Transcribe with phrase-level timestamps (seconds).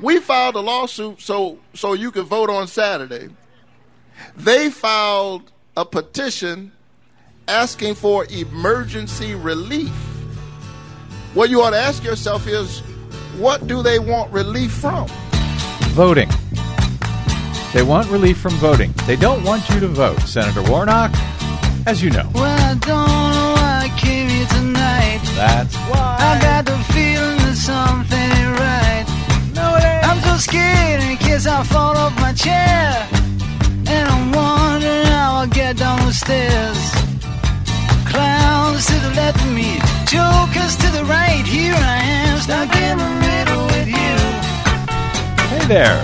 [0.00, 3.28] We filed a lawsuit so so you could vote on Saturday.
[4.36, 6.72] They filed a petition
[7.48, 9.92] asking for emergency relief.
[11.34, 12.80] What you ought to ask yourself is,
[13.38, 15.06] what do they want relief from?
[15.92, 16.30] Voting.
[17.72, 18.92] They want relief from voting.
[19.06, 20.20] They don't want you to vote.
[20.20, 21.10] Senator Warnock,
[21.86, 22.30] as you know.
[22.34, 25.20] Well, I don't know why I came here tonight.
[25.34, 26.16] That's why.
[26.18, 28.25] I got the feeling that something
[30.38, 33.08] scared in case I fall off my chair.
[33.88, 36.78] And I'm wondering how I'll get down the stairs.
[38.06, 41.44] Clowns to the left of me, jokers to the right.
[41.46, 44.14] Here I am, stuck in the middle with you.
[45.50, 45.98] Hey there.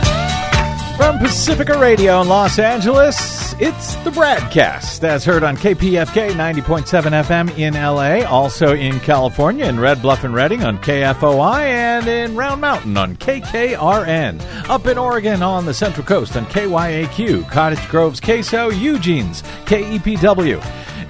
[0.97, 7.59] From Pacifica Radio in Los Angeles, it's the Bradcast, as heard on KPFK 90.7 FM
[7.59, 12.61] in LA, also in California, in Red Bluff and Redding on KFOI, and in Round
[12.61, 14.41] Mountain on KKRN.
[14.69, 20.63] Up in Oregon on the Central Coast on KYAQ, Cottage Grove's KSO, Eugene's KEPW.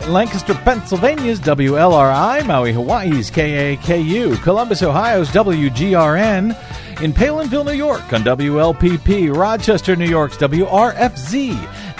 [0.08, 6.56] Lancaster, Pennsylvania's WLRI, Maui, Hawaii's KAKU, Columbus, Ohio's WGRN,
[7.02, 11.81] in Palenville, New York on WLPP, Rochester, New York's WRFZ,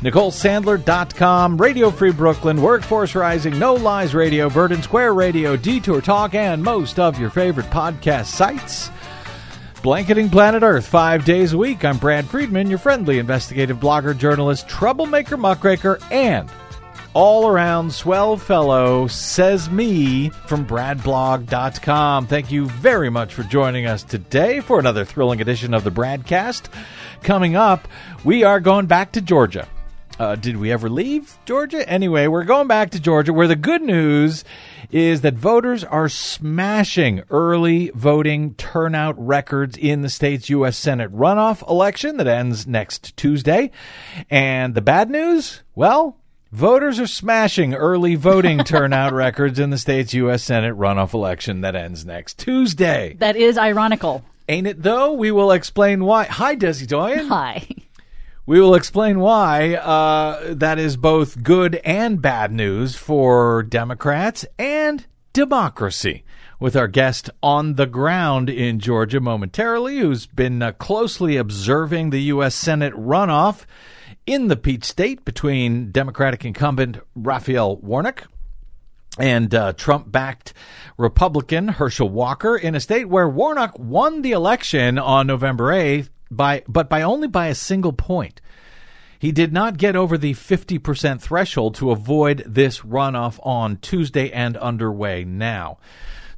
[0.00, 6.62] NicoleSandler.com, Radio Free Brooklyn, Workforce Rising, No Lies Radio, Verdant Square Radio, Detour Talk, and
[6.62, 8.90] most of your favorite podcast sites.
[9.82, 11.84] Blanketing Planet Earth five days a week.
[11.84, 16.50] I'm Brad Friedman, your friendly investigative blogger, journalist, troublemaker, muckraker, and
[17.14, 22.26] all around swell fellow, says me from bradblog.com.
[22.26, 26.68] Thank you very much for joining us today for another thrilling edition of the Bradcast.
[27.22, 27.88] Coming up,
[28.24, 29.66] we are going back to Georgia.
[30.18, 31.86] Uh, did we ever leave Georgia?
[31.88, 34.44] Anyway, we're going back to Georgia where the good news
[34.90, 40.78] is that voters are smashing early voting turnout records in the state's U.S.
[40.78, 43.70] Senate runoff election that ends next Tuesday.
[44.30, 45.62] And the bad news?
[45.74, 46.18] Well,
[46.52, 50.44] Voters are smashing early voting turnout records in the state's U.S.
[50.44, 53.16] Senate runoff election that ends next Tuesday.
[53.18, 54.24] That is ironical.
[54.48, 55.12] Ain't it though?
[55.12, 56.24] We will explain why.
[56.24, 57.26] Hi, Desi Doyen.
[57.26, 57.66] Hi.
[58.48, 65.04] We will explain why uh, that is both good and bad news for Democrats and
[65.32, 66.22] democracy.
[66.60, 72.22] With our guest on the ground in Georgia momentarily, who's been uh, closely observing the
[72.22, 72.54] U.S.
[72.54, 73.66] Senate runoff
[74.26, 78.28] in the Peach State between Democratic incumbent Raphael Warnock
[79.18, 80.52] and uh, Trump backed
[80.96, 86.62] Republican Herschel Walker in a state where Warnock won the election on November 8th, by,
[86.68, 88.40] but by only by a single point.
[89.18, 94.56] He did not get over the 50% threshold to avoid this runoff on Tuesday and
[94.58, 95.78] underway now.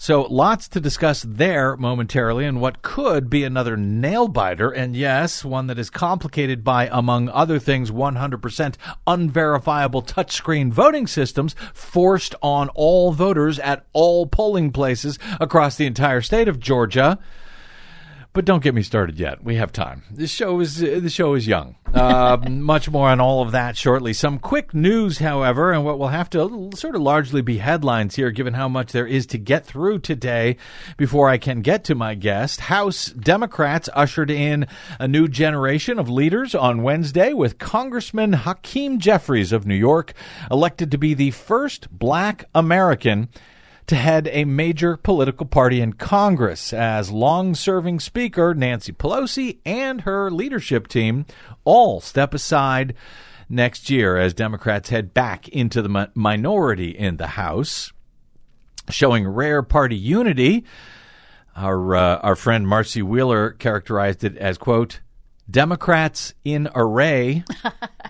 [0.01, 4.71] So lots to discuss there momentarily and what could be another nail biter.
[4.71, 8.77] And yes, one that is complicated by, among other things, 100%
[9.09, 16.21] unverifiable touchscreen voting systems forced on all voters at all polling places across the entire
[16.21, 17.19] state of Georgia.
[18.39, 19.43] But don't get me started yet.
[19.43, 20.05] We have time.
[20.13, 21.75] This show is uh, the show is young.
[21.93, 24.13] Uh, much more on all of that shortly.
[24.13, 28.31] Some quick news, however, and what will have to sort of largely be headlines here,
[28.31, 30.57] given how much there is to get through today.
[30.97, 34.69] Before I can get to my guest, House Democrats ushered in
[35.01, 40.13] a new generation of leaders on Wednesday, with Congressman Hakeem Jeffries of New York
[40.49, 43.31] elected to be the first Black American
[43.89, 50.03] to head a major political party in Congress as long serving Speaker Nancy Pelosi and
[50.03, 51.25] her leadership team
[51.65, 52.95] all step aside
[53.49, 57.93] next year as Democrats head back into the mi- minority in the House.
[58.91, 60.65] Showing rare party unity,
[61.57, 65.01] our, uh, our friend Marcy Wheeler characterized it as, quote,
[65.51, 67.43] Democrats in array.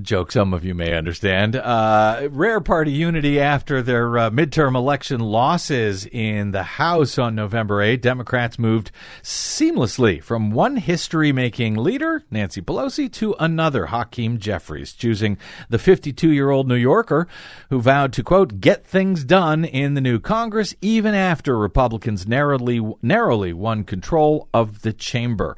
[0.00, 1.54] Joke some of you may understand.
[1.54, 7.82] Uh, rare party unity after their uh, midterm election losses in the House on November
[7.82, 8.00] 8.
[8.00, 8.90] Democrats moved
[9.22, 15.36] seamlessly from one history making leader, Nancy Pelosi, to another, Hakeem Jeffries, choosing
[15.68, 17.28] the 52 year old New Yorker
[17.68, 22.80] who vowed to, quote, get things done in the new Congress even after Republicans narrowly,
[23.02, 25.54] narrowly won control of the chamber.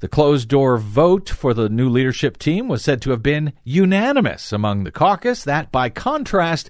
[0.00, 4.52] The closed door vote for the new leadership team was said to have been unanimous
[4.52, 5.44] among the caucus.
[5.44, 6.68] That, by contrast,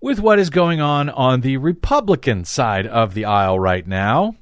[0.00, 4.36] with what is going on on the Republican side of the aisle right now.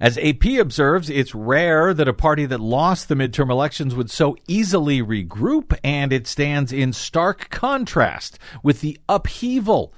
[0.00, 4.36] As AP observes, it's rare that a party that lost the midterm elections would so
[4.46, 9.92] easily regroup, and it stands in stark contrast with the upheaval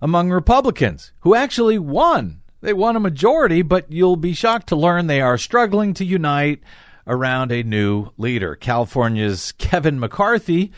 [0.00, 2.41] among Republicans who actually won.
[2.62, 6.62] They won a majority, but you'll be shocked to learn they are struggling to unite
[7.08, 8.54] around a new leader.
[8.54, 10.70] California's Kevin McCarthy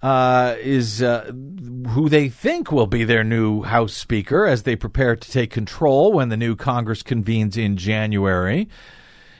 [0.00, 1.30] uh, is uh,
[1.90, 6.10] who they think will be their new House Speaker as they prepare to take control
[6.10, 8.66] when the new Congress convenes in January.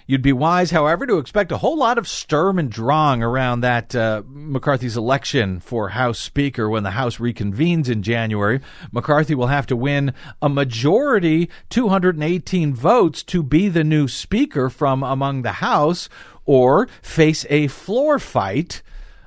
[0.08, 3.92] You'd be wise, however, to expect a whole lot of sturm and drang around that
[3.92, 8.60] uh, McCarthy's election for House Speaker when the House reconvenes in January.
[8.92, 15.02] McCarthy will have to win a majority, 218 votes, to be the new Speaker from
[15.02, 16.08] among the House,
[16.44, 18.82] or face a floor fight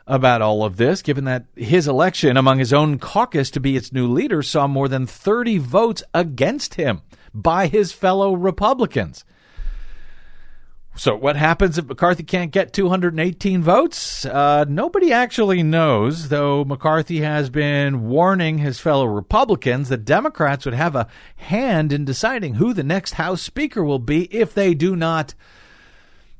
[0.08, 3.92] about all of this, given that his election among his own caucus to be its
[3.92, 7.02] new leader saw more than 30 votes against him
[7.34, 9.26] by his fellow Republicans.
[11.00, 14.26] So, what happens if McCarthy can't get 218 votes?
[14.26, 20.74] Uh, nobody actually knows, though McCarthy has been warning his fellow Republicans that Democrats would
[20.74, 21.08] have a
[21.38, 25.36] hand in deciding who the next House Speaker will be if they do not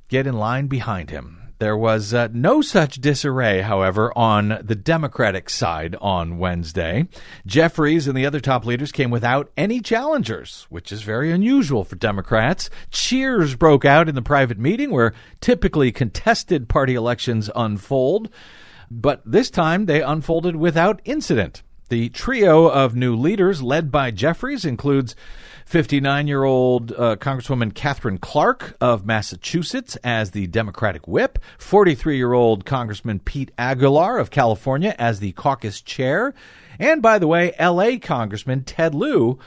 [0.10, 1.39] get in line behind him.
[1.60, 7.10] There was uh, no such disarray, however, on the Democratic side on Wednesday.
[7.46, 11.98] Jeffries and the other top leaders came without any challengers, which is very unusual for
[11.98, 12.70] Democrats.
[12.92, 18.30] Cheers broke out in the private meeting where typically contested party elections unfold,
[18.90, 21.62] but this time they unfolded without incident.
[21.90, 25.14] The trio of new leaders, led by Jeffries, includes
[25.70, 32.34] 59 year old uh, Congresswoman Katherine Clark of Massachusetts as the Democratic whip, 43 year
[32.34, 36.34] old Congressman Pete Aguilar of California as the caucus chair,
[36.80, 39.38] and by the way, LA Congressman Ted Lieu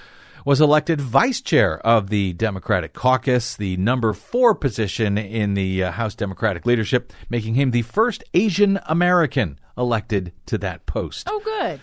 [0.44, 5.90] was elected vice chair of the Democratic caucus, the number four position in the uh,
[5.90, 11.26] House Democratic leadership, making him the first Asian American elected to that post.
[11.28, 11.80] Oh, good.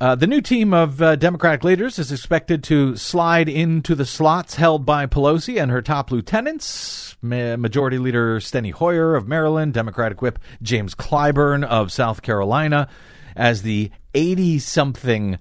[0.00, 4.56] Uh, the new team of uh, Democratic leaders is expected to slide into the slots
[4.56, 7.16] held by Pelosi and her top lieutenants.
[7.22, 12.88] Ma- Majority Leader Steny Hoyer of Maryland, Democratic Whip James Clyburn of South Carolina,
[13.36, 15.38] as the 80 something,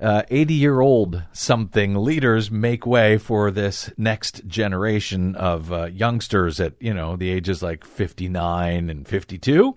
[0.00, 6.74] 80 year old something leaders make way for this next generation of uh, youngsters at,
[6.80, 9.76] you know, the ages like 59 and 52.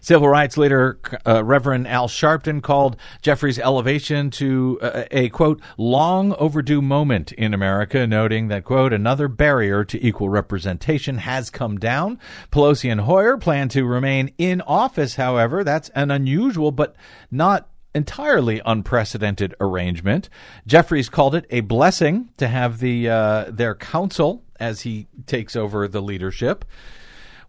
[0.00, 6.34] Civil rights leader uh, Reverend Al Sharpton called Jeffries' elevation to uh, a quote long
[6.34, 12.18] overdue moment in America, noting that quote another barrier to equal representation has come down.
[12.50, 15.64] Pelosi and Hoyer plan to remain in office, however.
[15.64, 16.94] That's an unusual but
[17.30, 20.28] not entirely unprecedented arrangement.
[20.66, 25.88] Jeffries called it a blessing to have the uh, their counsel as he takes over
[25.88, 26.64] the leadership.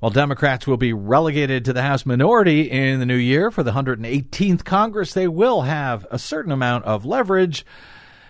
[0.02, 3.74] While Democrats will be relegated to the House minority in the new year for the
[3.74, 7.64] 118th Congress, they will have a certain amount of leverage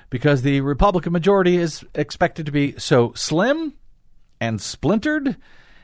[0.09, 3.75] because the Republican majority is expected to be so slim
[4.41, 5.37] and splintered,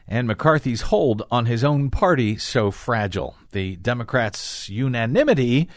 [0.10, 3.38] and McCarthy's hold on his own party so fragile.
[3.54, 5.70] The Democrats' unanimity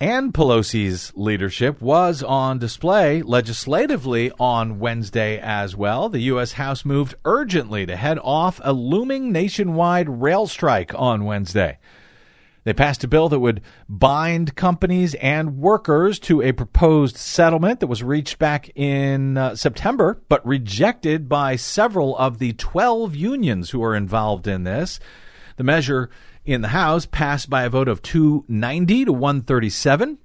[0.00, 6.08] and Pelosi's leadership was on display legislatively on Wednesday as well.
[6.08, 6.52] The U.S.
[6.52, 11.78] House moved urgently to head off a looming nationwide rail strike on Wednesday.
[12.62, 17.86] They passed a bill that would bind companies and workers to a proposed settlement that
[17.86, 23.82] was reached back in uh, September, but rejected by several of the 12 unions who
[23.82, 25.00] are involved in this.
[25.56, 26.10] The measure
[26.48, 30.18] in the House passed by a vote of 290 to 137.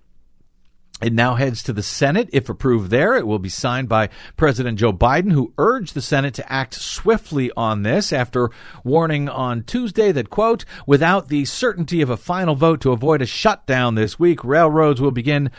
[1.02, 2.30] It now heads to the Senate.
[2.32, 6.34] If approved there, it will be signed by President Joe Biden, who urged the Senate
[6.36, 8.52] to act swiftly on this after
[8.86, 13.26] warning on Tuesday that, quote, without the certainty of a final vote to avoid a
[13.26, 15.52] shutdown this week, railroads will begin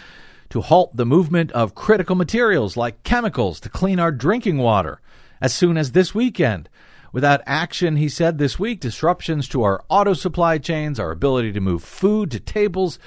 [0.49, 5.03] to halt the movement of critical materials like chemicals to clean our drinking water
[5.43, 6.71] as soon as this weekend.
[7.15, 11.61] Without action, he said this week, disruptions to our auto supply chains, our ability to
[11.61, 12.99] move food to tables,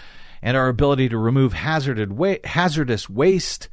[0.42, 3.68] and our ability to remove hazardous waste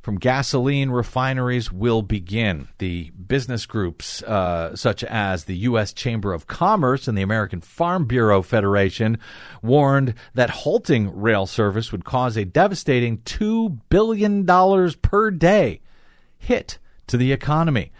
[0.00, 2.68] from gasoline refineries will begin.
[2.78, 5.92] The business groups, uh, such as the U.S.
[5.92, 9.18] Chamber of Commerce and the American Farm Bureau Federation,
[9.60, 14.46] warned that halting rail service would cause a devastating $2 billion
[15.02, 15.80] per day
[16.38, 16.78] hit
[17.08, 17.90] to the economy.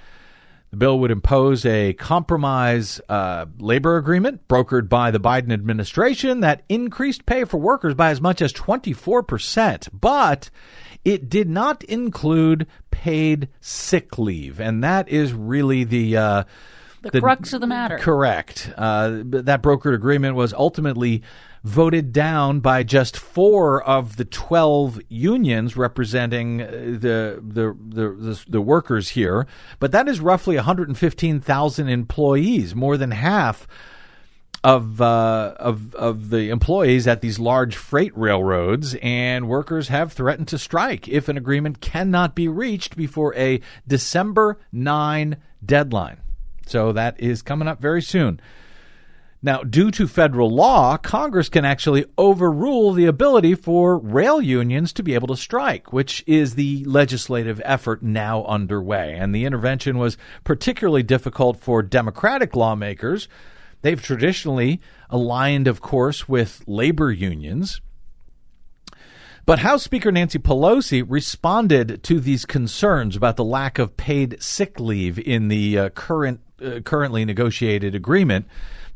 [0.74, 6.64] The bill would impose a compromise uh, labor agreement brokered by the Biden administration that
[6.68, 9.88] increased pay for workers by as much as 24%.
[9.92, 10.50] But
[11.04, 14.58] it did not include paid sick leave.
[14.58, 16.16] And that is really the.
[16.16, 16.44] Uh,
[17.02, 17.98] the, crux of the matter.
[17.98, 18.72] Correct.
[18.76, 21.22] Uh, that brokered agreement was ultimately
[21.64, 28.60] voted down by just four of the 12 unions representing uh, the, the, the, the,
[28.60, 29.46] workers here.
[29.78, 33.66] But that is roughly 115,000 employees, more than half
[34.62, 40.48] of uh, of of the employees at these large freight railroads, and workers have threatened
[40.48, 46.18] to strike if an agreement cannot be reached before a December nine deadline.
[46.66, 48.40] So that is coming up very soon.
[49.44, 55.02] Now, due to federal law, Congress can actually overrule the ability for rail unions to
[55.02, 59.12] be able to strike, which is the legislative effort now underway.
[59.12, 63.28] And the intervention was particularly difficult for Democratic lawmakers.
[63.82, 67.82] They've traditionally aligned, of course, with labor unions.
[69.44, 74.80] But House Speaker Nancy Pelosi responded to these concerns about the lack of paid sick
[74.80, 78.46] leave in the uh, current uh, currently negotiated agreement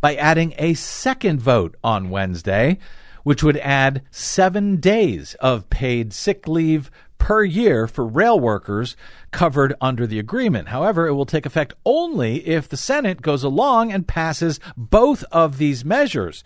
[0.00, 2.78] by adding a second vote on Wednesday,
[3.24, 8.96] which would add seven days of paid sick leave per year for rail workers
[9.32, 10.68] covered under the agreement.
[10.68, 15.58] However, it will take effect only if the Senate goes along and passes both of
[15.58, 16.44] these measures.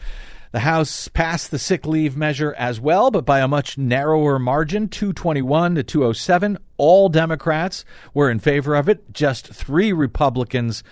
[0.52, 4.86] The House passed the sick leave measure as well, but by a much narrower margin
[4.86, 6.58] 221 to 207.
[6.76, 10.84] All Democrats were in favor of it, just three Republicans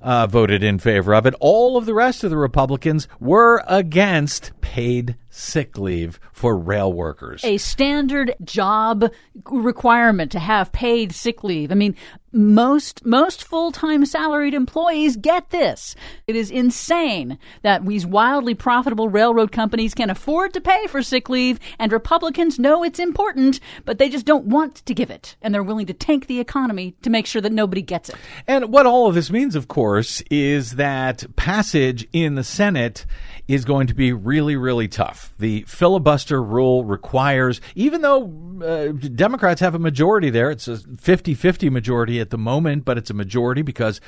[0.00, 1.34] uh, voted in favor of it.
[1.40, 7.44] All of the rest of the Republicans were against paid sick leave for rail workers.
[7.44, 9.10] A standard job
[9.50, 11.72] requirement to have paid sick leave.
[11.72, 11.96] I mean,
[12.32, 15.94] most most full-time salaried employees get this.
[16.26, 21.28] It is insane that these wildly profitable railroad companies can afford to pay for sick
[21.28, 25.54] leave and Republicans know it's important, but they just don't want to give it and
[25.54, 28.16] they're willing to tank the economy to make sure that nobody gets it.
[28.46, 33.06] And what all of this means of course is that passage in the Senate
[33.46, 35.32] is going to be really really tough.
[35.38, 38.30] The filibuster rule requires even though
[38.62, 43.10] uh, Democrats have a majority there, it's a 50-50 majority at the moment, but it's
[43.10, 44.00] a majority because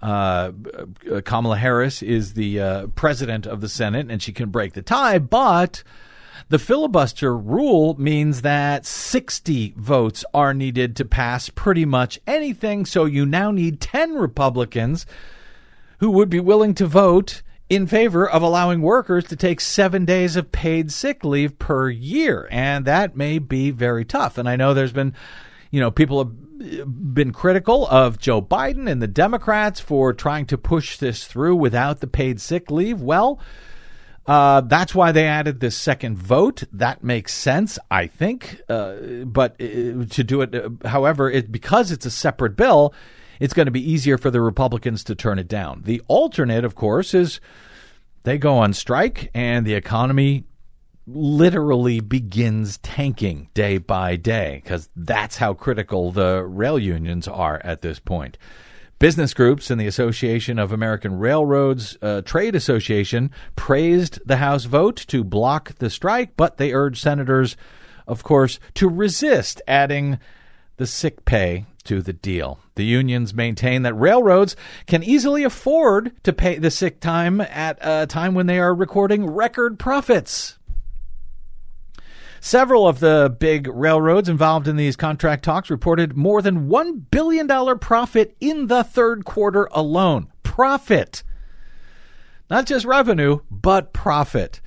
[0.00, 0.52] uh,
[1.24, 5.18] Kamala Harris is the uh, president of the Senate and she can break the tie.
[5.18, 5.82] But
[6.48, 12.86] the filibuster rule means that 60 votes are needed to pass pretty much anything.
[12.86, 15.04] So you now need 10 Republicans
[15.98, 20.36] who would be willing to vote in favor of allowing workers to take seven days
[20.36, 22.48] of paid sick leave per year.
[22.50, 24.38] And that may be very tough.
[24.38, 25.14] And I know there's been,
[25.70, 30.58] you know, people have been critical of Joe Biden and the Democrats for trying to
[30.58, 33.00] push this through without the paid sick leave.
[33.00, 33.40] Well,
[34.26, 36.64] uh, that's why they added this second vote.
[36.72, 38.60] That makes sense, I think.
[38.68, 42.92] Uh, but uh, to do it, uh, however, it, because it's a separate bill,
[43.40, 45.82] it's going to be easier for the Republicans to turn it down.
[45.84, 47.40] The alternate, of course, is
[48.24, 50.44] they go on strike and the economy
[51.08, 57.82] literally begins tanking day by day because that's how critical the rail unions are at
[57.82, 58.36] this point.
[58.98, 64.96] Business groups and the Association of American Railroads uh, Trade Association praised the House vote
[65.06, 67.56] to block the strike, but they urged senators,
[68.08, 70.18] of course, to resist adding
[70.78, 72.58] the sick pay to the deal.
[72.74, 78.06] The unions maintain that railroads can easily afford to pay the sick time at a
[78.06, 80.57] time when they are recording record profits.
[82.40, 87.78] Several of the big railroads involved in these contract talks reported more than $1 billion
[87.78, 90.28] profit in the third quarter alone.
[90.42, 91.22] Profit.
[92.50, 94.60] Not just revenue, but profit.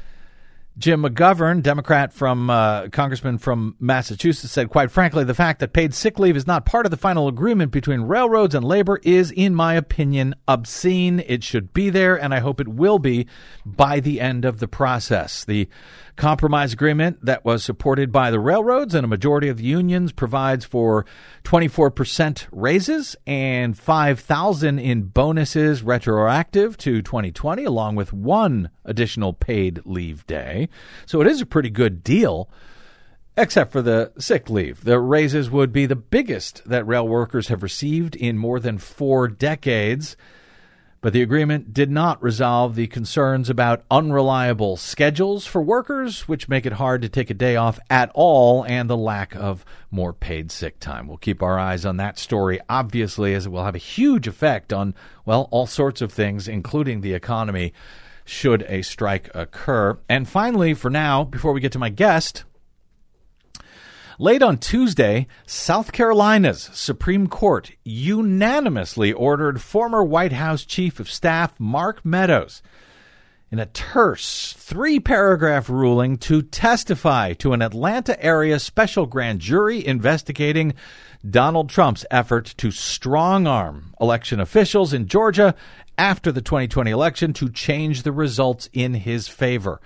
[0.78, 5.94] Jim McGovern, Democrat from uh, Congressman from Massachusetts, said, quite frankly, the fact that paid
[5.94, 9.54] sick leave is not part of the final agreement between railroads and labor is, in
[9.54, 11.24] my opinion, obscene.
[11.28, 13.28] It should be there, and I hope it will be
[13.66, 15.44] by the end of the process.
[15.44, 15.68] The
[16.16, 20.66] compromise agreement that was supported by the railroads and a majority of the unions provides
[20.66, 21.06] for
[21.44, 30.26] 24% raises and 5000 in bonuses retroactive to 2020 along with one additional paid leave
[30.28, 30.70] day.
[31.06, 32.50] So it is a pretty good deal
[33.38, 34.84] except for the sick leave.
[34.84, 39.30] The raises would be the biggest that rail workers have received in more than 4
[39.30, 40.18] decades.
[41.02, 46.68] But the agreement did not resolve the concerns about unreliable schedules for workers, which make
[46.68, 50.52] it hard to take a day off at all, and the lack of more paid
[50.52, 51.08] sick time.
[51.08, 54.72] We'll keep our eyes on that story, obviously, as it will have a huge effect
[54.72, 54.94] on,
[55.26, 57.74] well, all sorts of things, including the economy,
[58.24, 59.98] should a strike occur.
[60.08, 62.44] And finally, for now, before we get to my guest,
[64.20, 71.60] Late on Tuesday, South Carolina's Supreme Court unanimously ordered former White House Chief of Staff
[71.60, 72.62] Mark Meadows
[73.52, 79.86] in a terse three paragraph ruling to testify to an Atlanta area special grand jury
[79.86, 80.74] investigating
[81.28, 85.54] Donald Trump's effort to strong arm election officials in Georgia
[85.98, 89.82] after the 2020 election to change the results in his favor.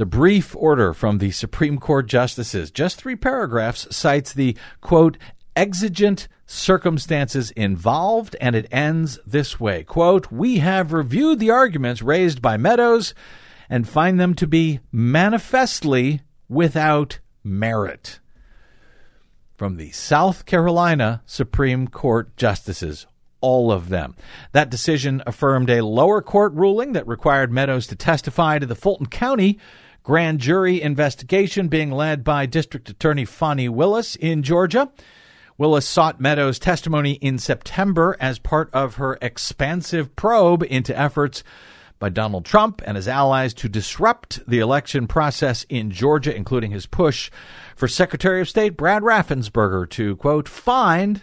[0.00, 5.18] The brief order from the Supreme Court justices, just three paragraphs, cites the quote,
[5.54, 12.40] exigent circumstances involved, and it ends this way quote, We have reviewed the arguments raised
[12.40, 13.12] by Meadows
[13.68, 18.20] and find them to be manifestly without merit.
[19.54, 23.06] From the South Carolina Supreme Court justices,
[23.42, 24.16] all of them.
[24.52, 29.06] That decision affirmed a lower court ruling that required Meadows to testify to the Fulton
[29.06, 29.58] County
[30.02, 34.90] grand jury investigation being led by District Attorney Fani Willis in Georgia.
[35.58, 41.44] Willis sought Meadows' testimony in September as part of her expansive probe into efforts
[41.98, 46.86] by Donald Trump and his allies to disrupt the election process in Georgia, including his
[46.86, 47.30] push
[47.76, 51.22] for Secretary of State Brad Raffensperger to, quote, find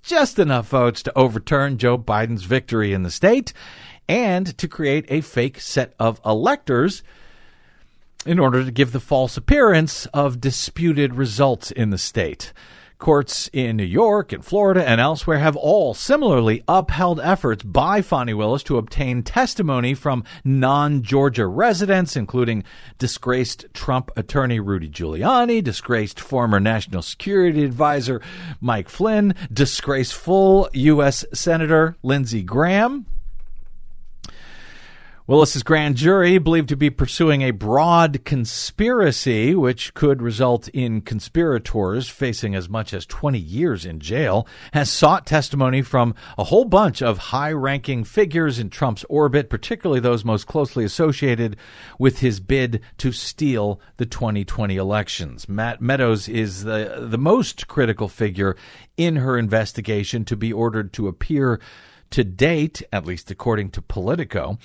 [0.00, 3.52] just enough votes to overturn Joe Biden's victory in the state
[4.08, 7.02] and to create a fake set of electors
[8.26, 12.52] in order to give the false appearance of disputed results in the state.
[13.02, 18.32] Courts in New York and Florida and elsewhere have all similarly upheld efforts by Fani
[18.32, 22.62] Willis to obtain testimony from non Georgia residents, including
[22.98, 28.20] disgraced Trump attorney Rudy Giuliani, disgraced former National Security Advisor
[28.60, 31.24] Mike Flynn, disgraceful U.S.
[31.34, 33.06] Senator Lindsey Graham,
[35.28, 42.08] Willis's grand jury, believed to be pursuing a broad conspiracy, which could result in conspirators
[42.08, 47.00] facing as much as 20 years in jail, has sought testimony from a whole bunch
[47.00, 51.56] of high ranking figures in Trump's orbit, particularly those most closely associated
[52.00, 55.48] with his bid to steal the 2020 elections.
[55.48, 58.56] Matt Meadows is the, the most critical figure
[58.96, 61.60] in her investigation to be ordered to appear
[62.12, 64.58] to date, at least according to Politico.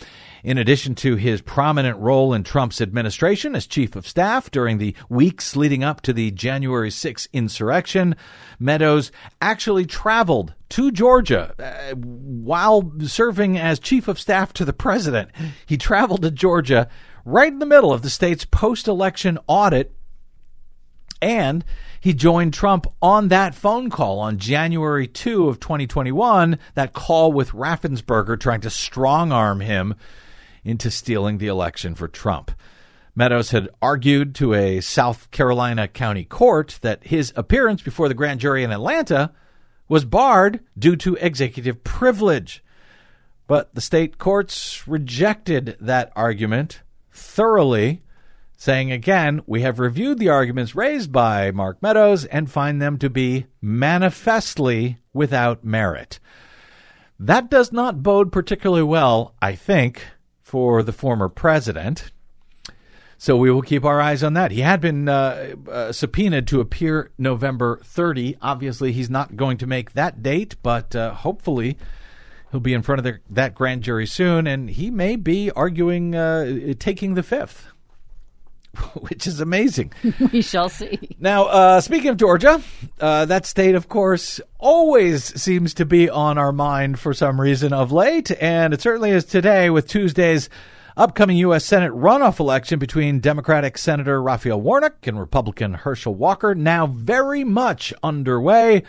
[0.43, 4.95] In addition to his prominent role in Trump's administration as chief of staff during the
[5.09, 8.15] weeks leading up to the January 6 insurrection,
[8.59, 15.29] Meadows actually traveled to Georgia uh, while serving as chief of staff to the president.
[15.65, 16.89] He traveled to Georgia
[17.25, 19.93] right in the middle of the state's post election audit
[21.21, 21.65] and
[22.07, 27.51] he joined Trump on that phone call on January 2 of 2021, that call with
[27.51, 29.93] Raffensperger trying to strong arm him
[30.63, 32.51] into stealing the election for Trump.
[33.13, 38.39] Meadows had argued to a South Carolina county court that his appearance before the grand
[38.39, 39.33] jury in Atlanta
[39.89, 42.63] was barred due to executive privilege.
[43.47, 48.01] But the state courts rejected that argument thoroughly
[48.57, 53.09] saying again, we have reviewed the arguments raised by Mark Meadows and find them to
[53.09, 56.19] be manifestly without merit.
[57.19, 60.03] That does not bode particularly well, I think,
[60.41, 62.11] for the former president.
[63.19, 64.51] So we will keep our eyes on that.
[64.51, 68.37] He had been uh, uh, subpoenaed to appear November 30.
[68.41, 71.77] Obviously, he's not going to make that date, but uh, hopefully
[72.51, 76.15] he'll be in front of the, that grand jury soon, and he may be arguing
[76.15, 77.67] uh, taking the fifth.
[79.01, 79.93] which is amazing.
[80.31, 81.15] we shall see.
[81.19, 82.61] Now, uh, speaking of Georgia,
[82.99, 87.73] uh, that state, of course, always seems to be on our mind for some reason
[87.73, 90.49] of late, and it certainly is today with Tuesday's
[90.95, 91.63] upcoming U.S.
[91.63, 97.93] Senate runoff election between Democratic Senator Raphael Warnock and Republican Herschel Walker now very much
[98.01, 98.83] underway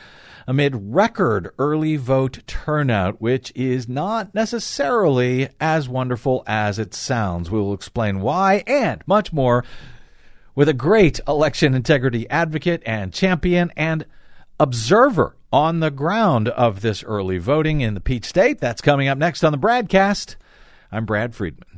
[0.49, 7.51] amid record early vote turnout, which is not necessarily as wonderful as it sounds.
[7.51, 9.63] We will explain why and much more
[10.55, 14.07] with a great election integrity advocate and champion and
[14.59, 18.59] observer on the ground of this early voting in the Peach State.
[18.59, 20.37] That's coming up next on the Bradcast.
[20.91, 21.78] I'm Brad Friedman.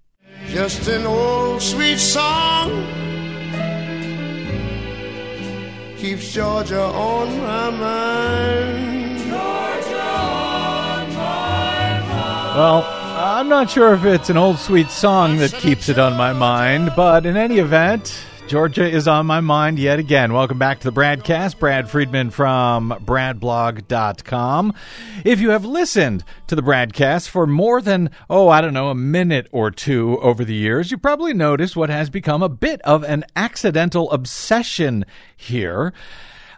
[0.47, 2.69] Just an old sweet song
[5.97, 9.31] keeps Georgia on my mind.
[12.53, 16.33] Well, I'm not sure if it's an old sweet song that keeps it on my
[16.33, 20.33] mind, but in any event, Georgia is on my mind yet again.
[20.33, 21.57] Welcome back to the Bradcast.
[21.57, 24.73] Brad Friedman from BradBlog.com.
[25.23, 28.93] If you have listened to the Bradcast for more than, oh, I don't know, a
[28.93, 33.05] minute or two over the years, you probably noticed what has become a bit of
[33.05, 35.05] an accidental obsession
[35.37, 35.93] here.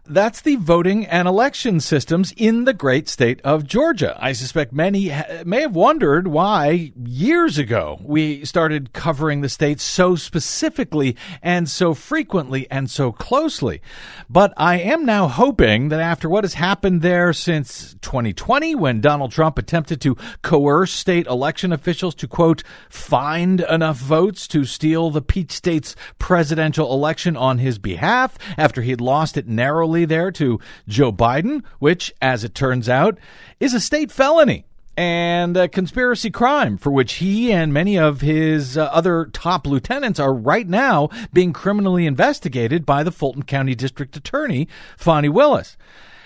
[0.05, 4.17] That's the voting and election systems in the great state of Georgia.
[4.19, 9.79] I suspect many ha- may have wondered why years ago we started covering the state
[9.79, 13.81] so specifically and so frequently and so closely.
[14.29, 19.31] But I am now hoping that after what has happened there since 2020, when Donald
[19.31, 25.21] Trump attempted to coerce state election officials to, quote, find enough votes to steal the
[25.21, 30.59] Peach State's presidential election on his behalf after he had lost it narrowly there to
[30.87, 33.17] Joe Biden, which, as it turns out,
[33.59, 38.77] is a state felony and a conspiracy crime for which he and many of his
[38.77, 44.15] uh, other top lieutenants are right now being criminally investigated by the Fulton County District
[44.15, 45.77] Attorney, Fani Willis.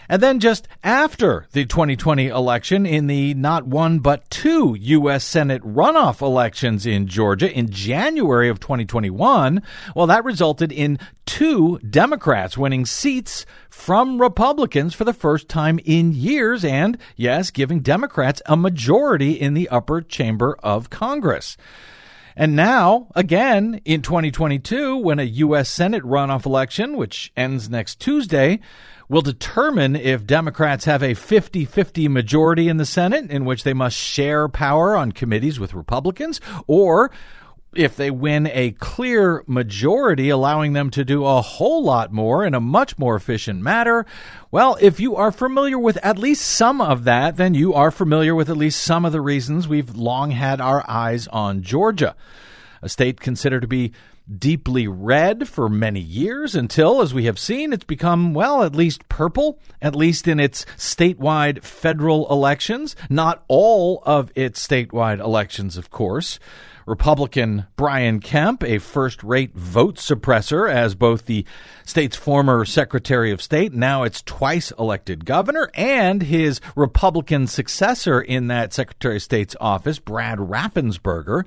[0.10, 5.24] And then just after the 2020 election, in the not one but two U.S.
[5.24, 9.62] Senate runoff elections in Georgia in January of 2021,
[9.96, 16.14] well, that resulted in two Democrats winning seats from Republicans for the first time in
[16.14, 21.58] years, and yes, giving Democrats a majority in the upper chamber of Congress.
[22.40, 25.70] And now, again, in 2022, when a U.S.
[25.70, 28.60] Senate runoff election, which ends next Tuesday,
[29.10, 33.74] will determine if Democrats have a 50 50 majority in the Senate, in which they
[33.74, 37.12] must share power on committees with Republicans, or
[37.74, 42.54] if they win a clear majority, allowing them to do a whole lot more in
[42.54, 44.06] a much more efficient manner.
[44.52, 48.34] Well, if you are familiar with at least some of that, then you are familiar
[48.34, 52.16] with at least some of the reasons we've long had our eyes on Georgia,
[52.82, 53.92] a state considered to be
[54.36, 59.08] deeply red for many years until, as we have seen, it's become, well, at least
[59.10, 62.96] purple, at least in its statewide federal elections.
[63.10, 66.40] Not all of its statewide elections, of course.
[66.86, 71.46] Republican Brian Kemp, a first rate vote suppressor as both the
[71.84, 78.48] state's former Secretary of State, now its twice elected governor, and his Republican successor in
[78.48, 81.44] that Secretary of State's office, Brad Raffensperger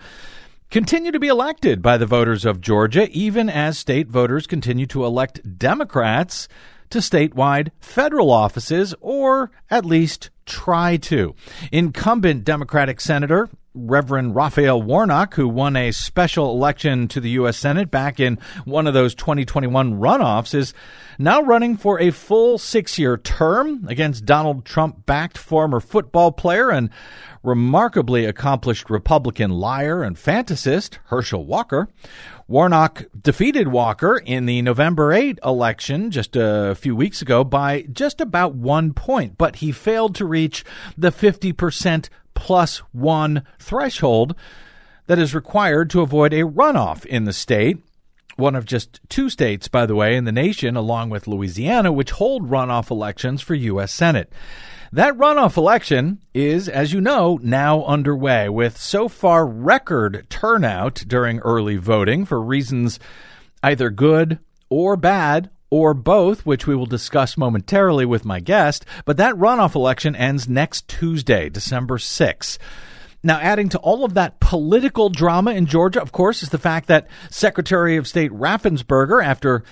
[0.71, 5.05] continue to be elected by the voters of Georgia, even as state voters continue to
[5.05, 6.49] elect Democrats
[6.91, 11.35] to statewide federal offices, or at least try to.
[11.73, 17.57] Incumbent Democratic Senator Reverend Raphael Warnock, who won a special election to the U.S.
[17.57, 20.75] Senate back in one of those 2021 runoffs, is
[21.19, 26.71] now running for a full six year term against Donald Trump backed former football player
[26.71, 26.91] and
[27.45, 31.89] remarkably accomplished Republican liar and fantasist Herschel Walker.
[32.49, 38.21] Warnock defeated Walker in the November 8 election just a few weeks ago by just
[38.21, 40.65] about one point, but he failed to reach
[40.99, 44.35] the 50% plus one threshold
[45.07, 47.79] that is required to avoid a runoff in the state.
[48.37, 52.13] One of just two states, by the way, in the nation, along with Louisiana, which
[52.13, 53.93] hold runoff elections for U.S.
[53.93, 54.33] Senate.
[54.93, 61.39] That runoff election is, as you know, now underway with so far record turnout during
[61.41, 62.99] early voting for reasons
[63.63, 64.39] either good
[64.69, 68.85] or bad or both, which we will discuss momentarily with my guest.
[69.05, 72.59] But that runoff election ends next Tuesday, December 6th.
[73.23, 76.89] Now, adding to all of that political drama in Georgia, of course, is the fact
[76.89, 79.63] that Secretary of State Raffensperger, after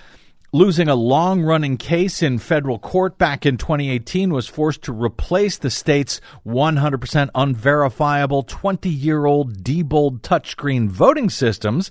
[0.52, 5.56] losing a long running case in federal court back in 2018, was forced to replace
[5.56, 11.90] the state's 100% unverifiable 20 year old Diebold touchscreen voting systems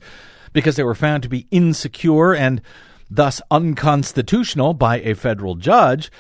[0.53, 2.61] because they were found to be insecure and
[3.09, 6.11] thus unconstitutional by a federal judge.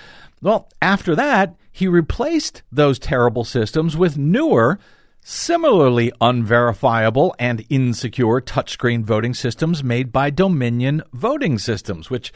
[0.41, 4.79] Well, after that, he replaced those terrible systems with newer,
[5.21, 12.31] similarly unverifiable and insecure touchscreen voting systems made by Dominion Voting Systems, which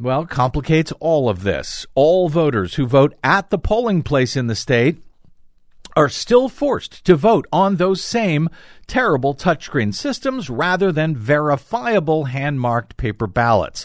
[0.00, 1.86] well, complicates all of this.
[1.94, 5.02] All voters who vote at the polling place in the state
[5.98, 8.48] are still forced to vote on those same
[8.86, 13.84] terrible touchscreen systems rather than verifiable hand marked paper ballots.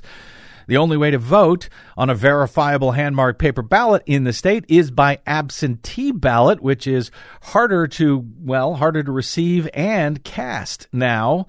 [0.68, 4.64] The only way to vote on a verifiable hand marked paper ballot in the state
[4.68, 7.10] is by absentee ballot, which is
[7.42, 11.48] harder to, well, harder to receive and cast now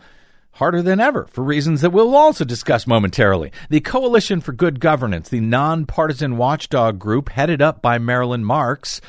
[0.53, 3.53] harder than ever for reasons that we'll also discuss momentarily.
[3.69, 9.03] The Coalition for Good Governance, the nonpartisan watchdog group headed up by Marilyn Marks,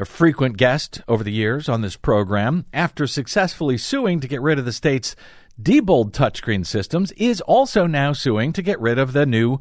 [0.00, 4.58] a frequent guest over the years on this program, after successfully suing to get rid
[4.58, 5.14] of the state's
[5.60, 9.58] Diebold touchscreen systems, is also now suing to get rid of the new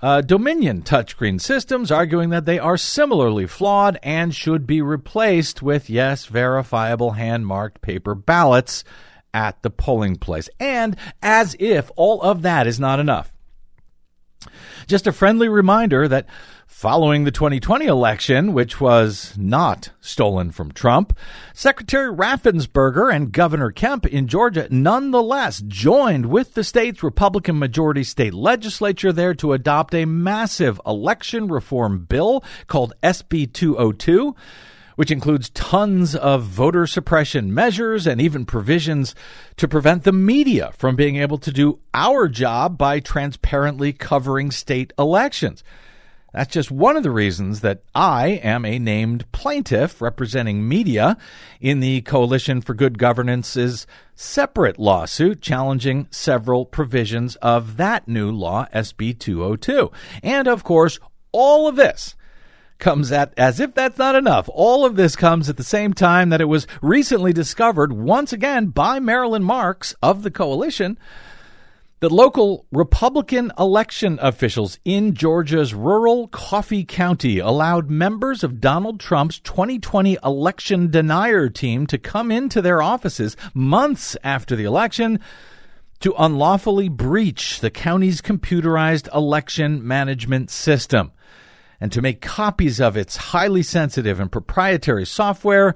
[0.00, 5.90] uh, Dominion touchscreen systems, arguing that they are similarly flawed and should be replaced with,
[5.90, 8.82] yes, verifiable hand marked paper ballots
[9.34, 10.48] at the polling place.
[10.58, 13.30] And as if all of that is not enough.
[14.86, 16.26] Just a friendly reminder that
[16.76, 21.16] following the 2020 election, which was not stolen from Trump,
[21.54, 28.34] Secretary Raffensperger and Governor Kemp in Georgia nonetheless joined with the state's Republican majority state
[28.34, 34.36] legislature there to adopt a massive election reform bill called SB 202
[34.96, 39.14] which includes tons of voter suppression measures and even provisions
[39.56, 44.92] to prevent the media from being able to do our job by transparently covering state
[44.98, 45.62] elections.
[46.32, 51.16] That's just one of the reasons that I am a named plaintiff representing media
[51.60, 58.66] in the Coalition for Good Governance's separate lawsuit challenging several provisions of that new law,
[58.74, 59.90] SB 202.
[60.22, 60.98] And of course,
[61.32, 62.16] all of this
[62.78, 66.28] comes at, as if that's not enough, all of this comes at the same time
[66.28, 70.98] that it was recently discovered once again by Marilyn Marks of the coalition
[72.00, 79.38] that local Republican election officials in Georgia's rural Coffee County allowed members of Donald Trump's
[79.40, 85.18] 2020 election denier team to come into their offices months after the election
[86.00, 91.12] to unlawfully breach the county's computerized election management system
[91.80, 95.74] and to make copies of its highly sensitive and proprietary software,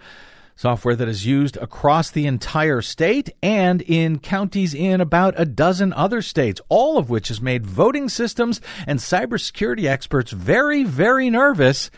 [0.60, 5.90] software that is used across the entire state and in counties in about a dozen
[5.94, 11.90] other states, all of which has made voting systems and cybersecurity experts very, very nervous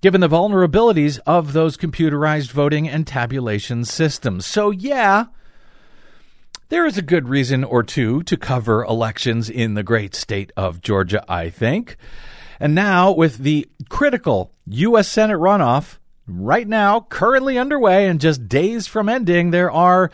[0.00, 4.44] given the vulnerabilities of those computerized voting and tabulation systems.
[4.44, 5.26] So, yeah,
[6.70, 10.80] there is a good reason or two to cover elections in the great state of
[10.80, 11.96] Georgia, I think.
[12.58, 15.06] And now, with the critical U.S.
[15.06, 15.97] Senate runoff
[16.28, 20.10] right now currently underway and just days from ending, there are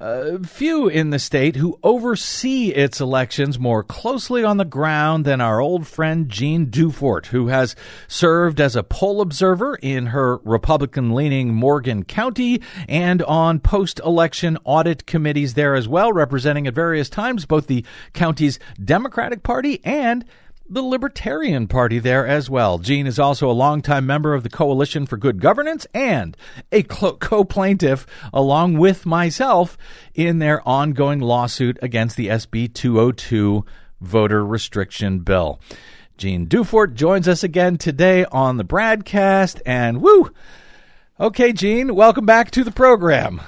[0.00, 5.42] uh, few in the state who oversee its elections more closely on the ground than
[5.42, 7.76] our old friend Jean Dufort, who has
[8.08, 14.56] served as a poll observer in her Republican leaning Morgan County and on post election
[14.64, 20.24] audit committees there as well, representing at various times both the county's Democratic Party and
[20.70, 22.78] the Libertarian Party there as well.
[22.78, 26.36] Jean is also a longtime member of the Coalition for Good Governance and
[26.70, 29.76] a co plaintiff, along with myself,
[30.14, 33.64] in their ongoing lawsuit against the SB 202
[34.00, 35.60] voter restriction bill.
[36.16, 40.30] Jean Dufort joins us again today on the Bradcast, and woo!
[41.18, 43.40] Okay, Jean, welcome back to the program.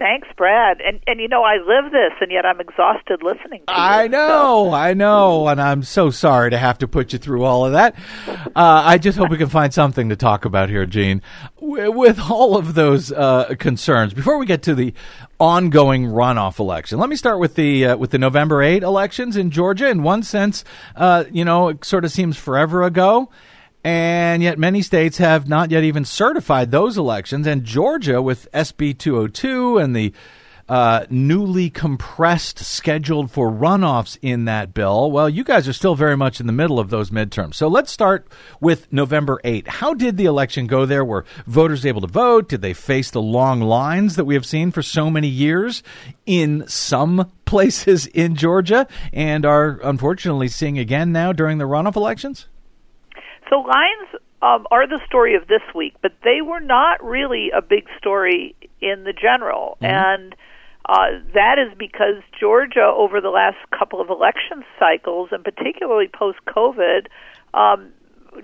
[0.00, 0.80] Thanks, Brad.
[0.80, 3.60] And and you know I live this, and yet I'm exhausted listening.
[3.68, 4.72] to I know, so.
[4.72, 7.94] I know, and I'm so sorry to have to put you through all of that.
[8.26, 11.20] Uh, I just hope we can find something to talk about here, Jean.
[11.60, 14.94] W- with all of those uh, concerns, before we get to the
[15.38, 19.50] ongoing runoff election, let me start with the uh, with the November 8 elections in
[19.50, 19.90] Georgia.
[19.90, 20.64] In one sense,
[20.96, 23.28] uh, you know, it sort of seems forever ago.
[23.82, 27.46] And yet, many states have not yet even certified those elections.
[27.46, 30.12] And Georgia, with SB 202 and the
[30.68, 36.16] uh, newly compressed scheduled for runoffs in that bill, well, you guys are still very
[36.16, 37.54] much in the middle of those midterms.
[37.54, 38.28] So let's start
[38.60, 39.66] with November 8.
[39.66, 41.04] How did the election go there?
[41.04, 42.50] Were voters able to vote?
[42.50, 45.82] Did they face the long lines that we have seen for so many years
[46.24, 52.46] in some places in Georgia and are unfortunately seeing again now during the runoff elections?
[53.50, 54.08] So lines
[54.42, 58.54] um, are the story of this week, but they were not really a big story
[58.80, 59.84] in the general, Mm-hmm.
[59.84, 60.36] and
[60.88, 66.38] uh, that is because Georgia, over the last couple of election cycles, and particularly post
[66.48, 67.06] COVID,
[67.54, 67.92] um,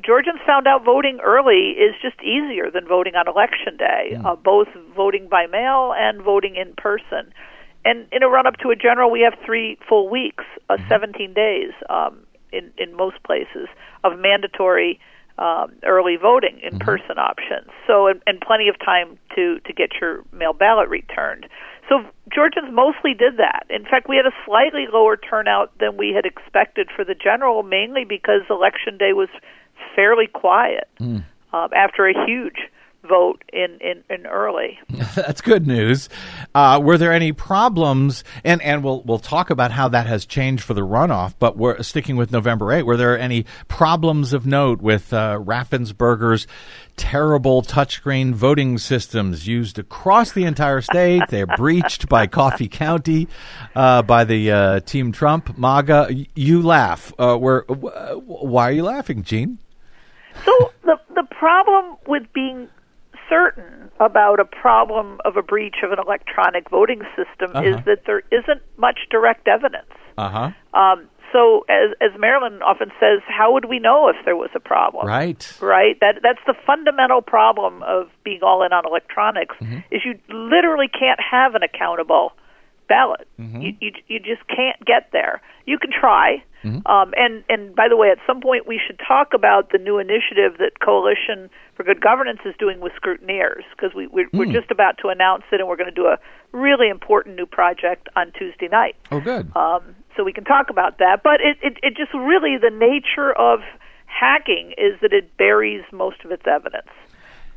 [0.04, 4.68] Georgians found out voting early is just easier than voting on election day, uh, both
[4.94, 7.32] voting by mail and voting in person.
[7.84, 11.32] And in a run up to a general, we have three full weeks, uh, 17
[11.34, 12.25] days um,
[12.56, 13.68] in, in most places,
[14.04, 14.98] of mandatory
[15.38, 17.68] um, early voting in person options.
[17.86, 21.46] So, and, and plenty of time to, to get your mail ballot returned.
[21.88, 23.66] So Georgians mostly did that.
[23.70, 27.62] In fact, we had a slightly lower turnout than we had expected for the general,
[27.62, 29.28] mainly because election day was
[29.94, 30.88] fairly quiet
[31.52, 32.56] um, after a huge
[33.08, 34.78] vote in, in, in early.
[35.14, 36.08] That's good news.
[36.54, 38.24] Uh, were there any problems?
[38.44, 41.34] And and we'll we'll talk about how that has changed for the runoff.
[41.38, 42.82] But we're sticking with November 8.
[42.82, 46.46] Were there any problems of note with uh, Raffensperger's
[46.96, 51.22] terrible touchscreen voting systems used across the entire state?
[51.28, 53.28] They're breached by Coffee County,
[53.74, 56.26] uh, by the uh, Team Trump, MAGA.
[56.34, 57.12] You laugh.
[57.18, 59.58] Uh, where, w- why are you laughing, Jean?
[60.44, 62.68] So the the problem with being
[63.28, 67.68] certain about a problem of a breach of an electronic voting system Uh-huh.
[67.68, 69.90] is that there isn't much direct evidence.
[70.18, 70.78] Uh huh.
[70.78, 74.60] Um, so, as as Marilyn often says, how would we know if there was a
[74.60, 75.06] problem?
[75.06, 75.42] Right.
[75.60, 75.98] Right.
[76.00, 79.78] That that's the fundamental problem of being all in on electronics Mm-hmm.
[79.90, 82.32] is you literally can't have an accountable
[82.88, 83.28] ballot.
[83.38, 83.60] Mm-hmm.
[83.60, 85.40] You, you you just can't get there.
[85.66, 86.42] You can try.
[86.64, 86.86] Mm-hmm.
[86.86, 89.98] Um, and and by the way, at some point we should talk about the new
[89.98, 94.38] initiative that Coalition for Good Governance is doing with scrutineers because we we're, Hmm.
[94.38, 96.18] we're just about to announce it, and we're going to do a
[96.52, 98.96] really important new project on Tuesday night.
[99.12, 99.54] Oh, good.
[99.56, 101.22] Um, so we can talk about that.
[101.22, 103.60] But it, it, it just really the nature of
[104.06, 106.88] hacking is that it buries most of its evidence.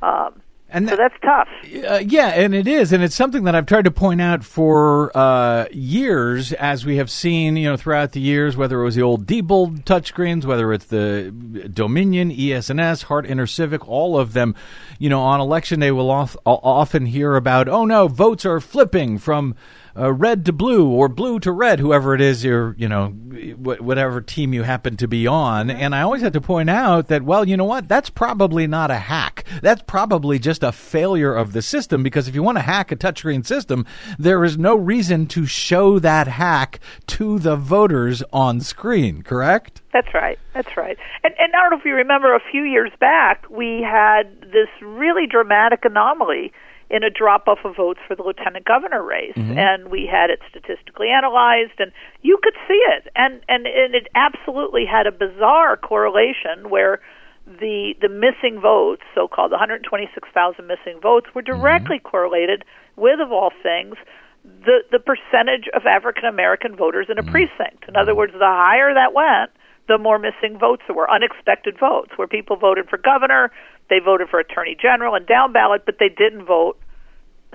[0.01, 1.47] Um, And so that's tough.
[1.87, 5.15] Uh, yeah, and it is, and it's something that I've tried to point out for
[5.17, 9.01] uh, years, as we have seen, you know, throughout the years, whether it was the
[9.01, 11.31] old Diebold touchscreens, whether it's the
[11.73, 14.53] Dominion, ES&S, Hart InterCivic, all of them,
[14.99, 19.55] you know, on election day, we'll often hear about, oh no, votes are flipping from
[19.97, 23.81] uh, red to blue or blue to red, whoever it is, you're, you know, wh-
[23.81, 25.69] whatever team you happen to be on.
[25.69, 27.87] And I always have to point out that, well, you know what?
[27.87, 29.45] That's probably not a hack.
[29.61, 32.95] That's probably just a failure of the system because if you want to hack a
[32.95, 33.85] touchscreen system,
[34.17, 39.81] there is no reason to show that hack to the voters on screen, correct?
[39.93, 40.37] That's right.
[40.53, 40.97] That's right.
[41.23, 44.69] And, and I don't know if you remember, a few years back, we had this
[44.81, 46.51] really dramatic anomaly
[46.89, 49.57] in a drop off of votes for the lieutenant governor race, mm-hmm.
[49.57, 54.07] and we had it statistically analyzed, and you could see it, and and and it
[54.15, 56.99] absolutely had a bizarre correlation where
[57.45, 61.61] the the missing votes, so called 126,000 missing votes, were mm-hmm.
[61.61, 62.63] directly correlated
[62.95, 63.95] with, of all things,
[64.43, 67.31] the the percentage of African American voters in a mm-hmm.
[67.31, 67.85] precinct.
[67.87, 69.51] In other words, the higher that went,
[69.89, 73.51] the more missing votes there were, unexpected votes, where people voted for governor,
[73.89, 76.79] they voted for attorney general and down ballot, but they didn't vote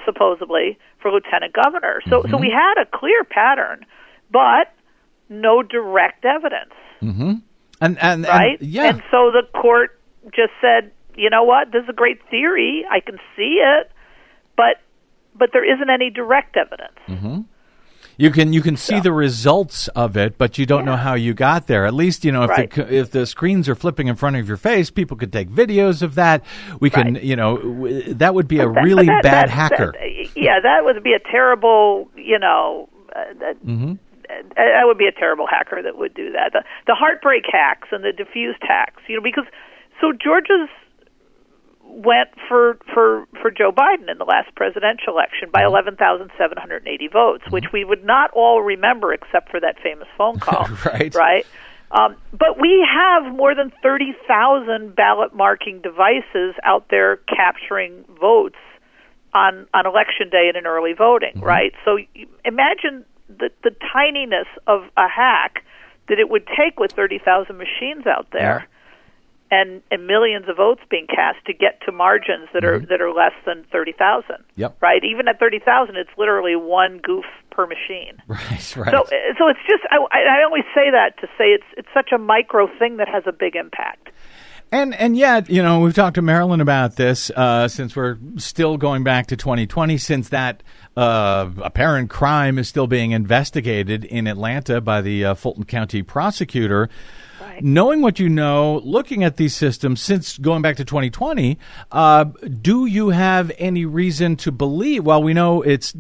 [0.05, 2.01] supposedly for lieutenant governor.
[2.11, 2.40] So so mm-hmm.
[2.40, 3.87] we had a clear pattern,
[4.31, 4.75] but
[5.31, 7.35] no direct evidence, mm-hmm.
[7.81, 8.61] And and, and right?
[8.61, 9.99] yeah, And so the court
[10.35, 13.90] just said, you know what, this is a great theory, I can see it,
[14.57, 14.83] but
[15.37, 16.99] but there isn't any direct evidence.
[17.09, 17.40] Mm-hmm.
[18.16, 21.35] You can you can see the results of it, but you don't know how you
[21.35, 21.85] got there.
[21.87, 22.70] At least you know if Right.
[22.70, 26.03] the if the screens are flipping in front of your face, people could take videos
[26.03, 26.42] of that.
[26.81, 27.22] We can Right.
[27.22, 29.92] you know w- that would be a that- really that- bad that- hacker.
[30.37, 33.92] yeah, that would be a terrible, you know, uh, that, Mm-hmm.
[34.31, 36.53] uh, that would be a terrible hacker that would do that.
[36.53, 39.44] The, the heartbreak hacks and the diffused hacks, you know, because
[40.00, 40.68] so Georgia's
[41.94, 45.88] went for for for Joe Biden in the last presidential election by mm-hmm.
[45.88, 47.76] 11,780 votes, which mm-hmm.
[47.76, 50.68] we would not all remember except for that famous phone call.
[50.85, 51.14] Right.
[51.14, 51.46] Right.
[51.90, 58.59] Um, but we have more than 30,000 ballot marking devices out there capturing votes
[59.33, 61.44] on on election day and in early voting, mm-hmm.
[61.44, 61.72] right?
[61.85, 61.98] So
[62.44, 65.64] imagine the the tininess of a hack
[66.09, 68.68] that it would take with 30,000 machines out there.
[69.50, 73.12] And, and millions of votes being cast to get to margins that are that are
[73.12, 74.42] less than thirty thousand.
[74.57, 74.78] Yep.
[74.80, 75.04] Right.
[75.04, 78.18] Even at thirty thousand, it's literally one goof per machine.
[78.26, 78.90] Right, right.
[78.90, 79.04] So,
[79.38, 82.18] so it's just I, I I always say that to say it's it's such a
[82.18, 84.09] micro thing that has a big impact.
[84.72, 88.76] And and yet, you know, we've talked to Marilyn about this uh, since we're still
[88.76, 90.64] going back to 2020, since that
[90.96, 96.88] uh, apparent crime is still being investigated in Atlanta by the uh, Fulton County prosecutor.
[97.61, 101.59] Knowing what you know, looking at these systems since going back to 2020,
[101.92, 105.05] uh, do you have any reason to believe?
[105.05, 105.95] Well, we know it's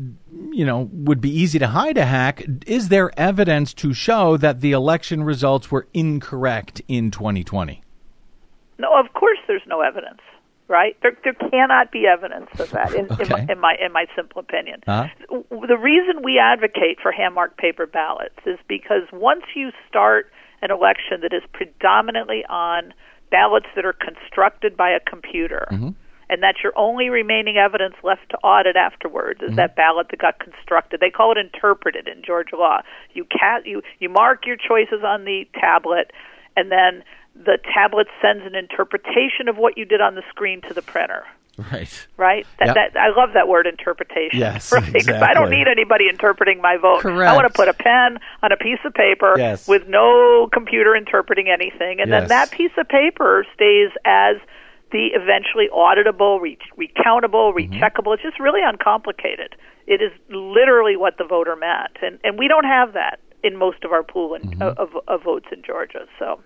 [0.52, 2.44] you know would be easy to hide a hack.
[2.66, 7.82] Is there evidence to show that the election results were incorrect in 2020?
[8.78, 10.20] No, of course there's no evidence,
[10.68, 10.96] right?
[11.02, 14.40] There, there cannot be evidence of that, in, in, my, in my in my simple
[14.40, 14.80] opinion.
[14.86, 15.08] Uh-huh.
[15.50, 20.30] The reason we advocate for hand-marked paper ballots is because once you start
[20.64, 22.92] an election that is predominantly on
[23.30, 25.68] ballots that are constructed by a computer.
[25.70, 25.90] Mm-hmm.
[26.30, 29.56] And that's your only remaining evidence left to audit afterwards is mm-hmm.
[29.56, 31.00] that ballot that got constructed.
[31.00, 32.80] They call it interpreted in Georgia law.
[33.12, 36.12] You ca- you you mark your choices on the tablet,
[36.56, 37.04] and then
[37.36, 41.24] the tablet sends an interpretation of what you did on the screen to the printer.
[41.72, 42.06] Right.
[42.16, 42.46] Right?
[42.58, 42.74] That, Yep.
[42.74, 44.40] that I love that word interpretation.
[44.40, 44.82] Yes, right?
[44.92, 47.00] 'Cause I don't need anybody interpreting my vote.
[47.00, 47.30] Correct.
[47.30, 49.68] I want to put a pen on a piece of paper Yes.
[49.68, 52.22] with no computer interpreting anything, and Yes.
[52.22, 54.36] then that piece of paper stays as
[54.90, 57.74] the eventually auditable, re- recountable, Mm-hmm.
[57.74, 58.14] recheckable.
[58.14, 59.56] It's just really uncomplicated.
[59.86, 63.84] It is literally what the voter meant, and and we don't have that in most
[63.84, 64.62] of our pool in, Mm-hmm.
[64.62, 66.06] of, of votes in Georgia.
[66.18, 66.40] So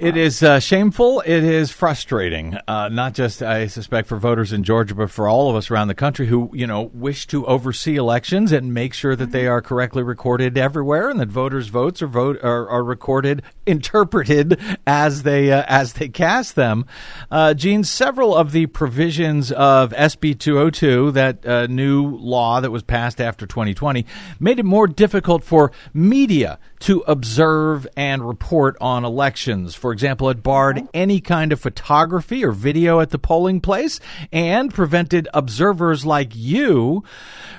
[0.00, 1.20] It is uh, shameful.
[1.26, 2.56] It is frustrating.
[2.66, 5.88] Uh, not just, I suspect, for voters in Georgia, but for all of us around
[5.88, 9.60] the country who, you know, wish to oversee elections and make sure that they are
[9.60, 15.52] correctly recorded everywhere, and that voters' votes are vote are, are recorded, interpreted as they
[15.52, 16.86] uh, as they cast them.
[17.30, 22.82] Uh, Jean, several of the provisions of SB 202, that uh, new law that was
[22.82, 24.06] passed after 2020,
[24.38, 29.74] made it more difficult for media to observe and report on elections.
[29.74, 34.00] For example, it barred any kind of photography or video at the polling place
[34.32, 37.04] and prevented observers like you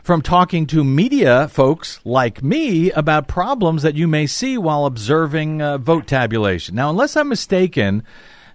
[0.04, 5.62] from talking to media folks like me about problems that you may see while observing
[5.62, 6.76] uh, vote tabulation.
[6.76, 8.04] Now, unless I'm mistaken,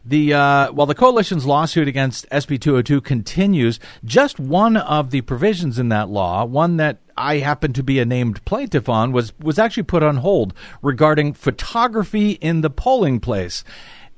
[0.04, 5.78] the uh, while the coalition's lawsuit against SB 202 continues, just one of the provisions
[5.78, 9.58] in that law, one that I happen to be a named plaintiff on, was was
[9.58, 13.64] actually put on hold regarding photography in the polling place.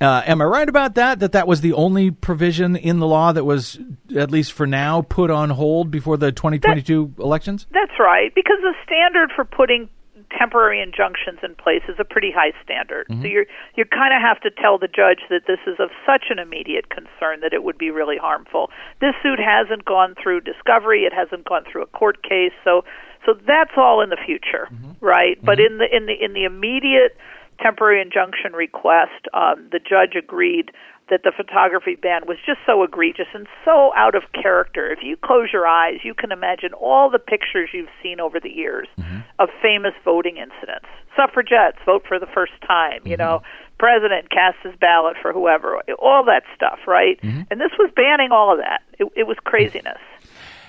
[0.01, 1.19] Uh, am I right about that?
[1.19, 3.77] That that was the only provision in the law that was,
[4.15, 7.67] at least for now, put on hold before the 2022 elections?
[7.71, 9.89] That's right, because the standard for putting
[10.37, 13.07] temporary injunctions in place is a pretty high standard.
[13.09, 13.25] So mm-hmm.
[13.25, 16.39] you're you kind of have to tell the judge that this is of such an
[16.39, 18.69] immediate concern that it would be really harmful.
[19.01, 22.83] This suit hasn't gone through discovery, it hasn't gone through a court case, so
[23.25, 24.91] so that's all in the future, mm-hmm.
[25.03, 25.37] right?
[25.43, 25.73] But mm-hmm.
[25.73, 27.17] in the in the in the immediate
[27.61, 30.71] temporary injunction request, um, the judge agreed
[31.09, 34.91] that the photography ban was just so egregious and so out of character.
[34.91, 38.49] If you close your eyes, you can imagine all the pictures you've seen over the
[38.49, 39.19] years mm-hmm.
[39.39, 40.87] of famous voting incidents.
[41.15, 43.21] Suffragettes vote for the first time, you mm-hmm.
[43.21, 43.41] know,
[43.77, 47.19] president casts his ballot for whoever, all that stuff, right?
[47.21, 47.41] Mm-hmm.
[47.49, 48.81] And this was banning all of that.
[48.99, 49.99] It, it was craziness.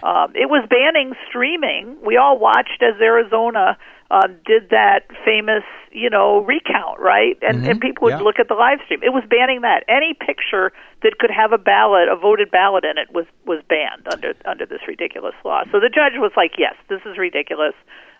[0.02, 1.98] Um, it was banning streaming.
[2.02, 3.76] We all watched as Arizona
[4.10, 7.38] uh, did that famous, you know, recount, right?
[7.42, 8.22] And and people would Yeah.
[8.26, 9.02] look at the live stream.
[9.02, 9.84] It was banning that.
[9.88, 14.08] Any picture that could have a ballot, a voted ballot in it, was was banned
[14.08, 15.62] under under this ridiculous law.
[15.70, 17.74] So the judge was like, "Yes, this is ridiculous.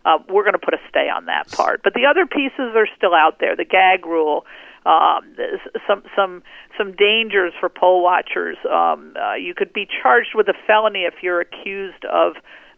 [0.05, 2.87] Uh, we're going to put a stay on that part." But the other pieces are
[2.97, 3.57] still out there.
[3.57, 4.47] The gag rule.
[4.87, 5.37] Um,
[5.87, 6.43] some some
[6.79, 8.57] some dangers for poll watchers.
[8.65, 12.37] Um, uh, you could be charged with a felony if you're accused of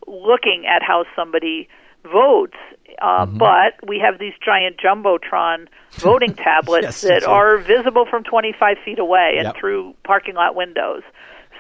[0.09, 1.69] looking at how somebody
[2.05, 2.57] votes.
[3.01, 3.39] Uh, Mm-hmm.
[3.39, 5.67] But we have these giant jumbotron
[5.99, 7.25] voting tablets Yes, that right.
[7.25, 9.57] are visible from 25 feet away and Yep.
[9.59, 11.03] through parking lot windows.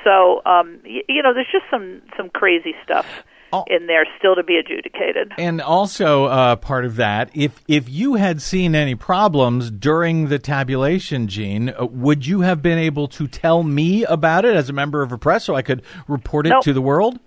[0.04, 3.06] So um, y- you know, there's just some some crazy stuff
[3.54, 3.64] Oh.
[3.66, 5.32] in there still to be adjudicated.
[5.36, 10.38] And also, uh, part of that, if if you had seen any problems during the
[10.38, 14.72] tabulation, Jean, uh, would you have been able to tell me about it as a
[14.72, 16.62] member of a press so I could report it Nope.
[16.64, 17.18] to the world?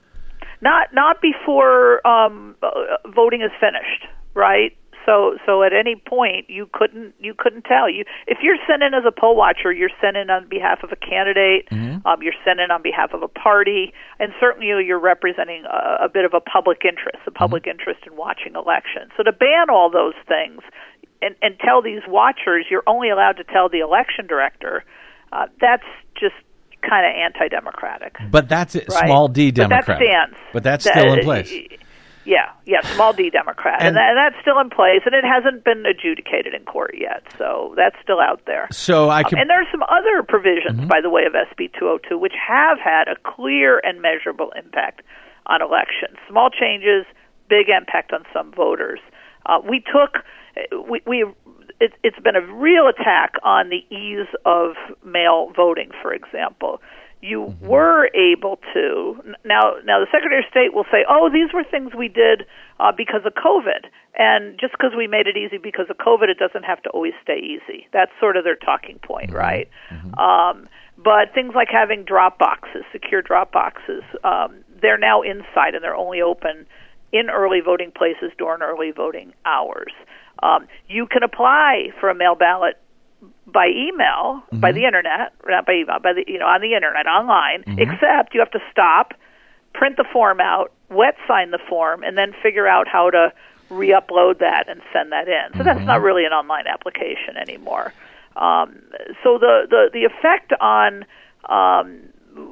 [0.61, 2.69] Not not before um, uh,
[3.13, 4.75] voting is finished, right?
[5.05, 7.89] So so at any point you couldn't you couldn't tell.
[7.89, 10.91] You if you're sent in as a poll watcher you're sent in on behalf of
[10.91, 11.67] a candidate
[12.05, 16.09] um, you're sent in on behalf of a party and certainly you're representing a, a
[16.09, 19.11] bit of a public interest a public interest in watching elections.
[19.15, 20.61] So to ban all those things
[21.21, 24.83] and and tell these watchers you're only allowed to tell the election director
[25.31, 25.85] uh, that's
[26.19, 26.35] just
[26.87, 29.05] kind of anti-democratic But that's it, Right.
[29.05, 29.97] small d But that Democrat.
[29.97, 30.37] stands.
[30.53, 31.53] But that's That- still in place.
[32.27, 35.23] Yeah, yeah, small d Democrat, and, And- that, and that's still in place, and it
[35.23, 38.67] hasn't been adjudicated in court yet, so that's still out there.
[38.71, 39.39] So I Um, can.
[39.39, 40.87] and there's some other provisions, Mm-hmm.
[40.87, 45.03] by the way, of SB 202, which have had a clear and measurable impact
[45.45, 46.17] on elections.
[46.27, 47.05] Small changes,
[47.47, 48.99] big impact on some voters.
[49.45, 50.25] Uh, we took,
[50.89, 51.25] we, we
[51.79, 56.81] it, it's been a real attack on the ease of mail voting, for example.
[57.21, 61.63] you were able to now now the secretary of state will say oh these were
[61.63, 62.45] things we did
[62.79, 63.89] uh, because of covid.
[64.17, 67.13] And just because we made it easy because of covid it doesn't have to always
[67.23, 67.87] stay easy.
[67.91, 69.67] That's sort of their talking point right?
[70.17, 70.67] Um,
[70.97, 75.95] but things like having drop boxes secure drop boxes um, they're now inside and they're
[75.95, 76.65] only open
[77.11, 79.93] in early voting places during early voting hours
[80.45, 82.75] um, you can apply for a mail ballot
[83.47, 87.05] by email, by the internet, not by email, by the you know on the internet,
[87.07, 87.63] online.
[87.79, 89.13] Except you have to stop,
[89.73, 93.31] print the form out, wet sign the form, and then figure out how to
[93.69, 95.57] re-upload that and send that in.
[95.57, 97.93] So that's not really an online application anymore.
[98.35, 98.81] Um,
[99.23, 101.05] so the, the the effect on
[101.49, 102.01] um,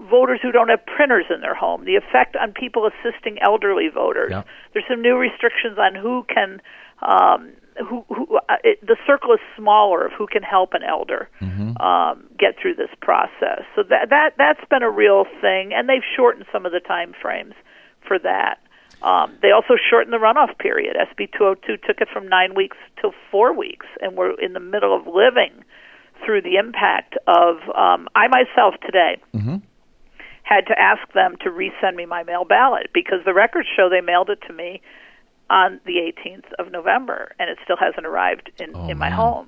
[0.09, 4.31] voters who don't have printers in their home, the effect on people assisting elderly voters.
[4.73, 6.61] There's some new restrictions on who can.
[7.01, 11.29] Um, who, who uh, it, the circle is smaller of who can help an elder
[11.77, 13.63] um, get through this process.
[13.75, 17.13] So that that that's been a real thing, and they've shortened some of the time
[17.21, 17.53] frames
[18.07, 18.59] for that.
[19.01, 20.95] Um, they also shortened the runoff period.
[20.95, 24.95] SB 202 took it from nine weeks to four weeks, and we're in the middle
[24.95, 25.63] of living
[26.25, 27.57] through the impact of.
[27.75, 29.17] Um, I myself today
[30.43, 34.01] had to ask them to resend me my mail ballot because the records show they
[34.01, 34.81] mailed it to me
[35.49, 39.47] on the 18th of November, and it still hasn't arrived in, in my home.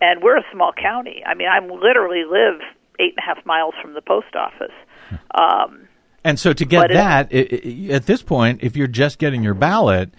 [0.00, 1.22] And we're a small county.
[1.24, 2.60] I mean, I literally live
[2.98, 4.74] eight and a half miles from the post office.
[5.34, 5.86] Um,
[6.24, 9.44] And so to get it- that, i i at this point, if you're just getting
[9.44, 10.10] your ballot,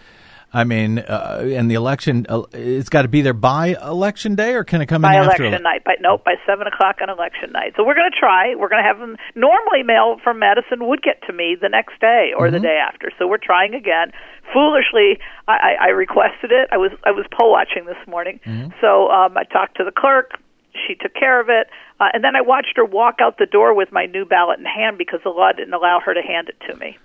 [0.54, 4.54] I mean, uh, and the election, uh, it's got to be there by election day,
[4.56, 5.44] or can it come by in after?
[5.44, 5.84] election night.
[5.84, 7.74] By nope, by seven o'clock on election night.
[7.76, 8.56] So we're going to try.
[8.56, 9.18] We're going to have them.
[9.36, 12.54] Normally, mail from Madison would get to me the next day or Mm-hmm.
[12.56, 13.12] the day after.
[13.20, 14.12] So we're trying again.
[14.54, 16.70] Foolishly, I, I, I requested it.
[16.72, 18.72] I was I was poll watching this morning, Mm-hmm.
[18.80, 20.32] so um, I talked to the clerk.
[20.88, 21.68] She took care of it,
[22.00, 24.66] uh, and then I watched her walk out the door with my new ballot in
[24.66, 26.98] hand because the law didn't allow her to hand it to me.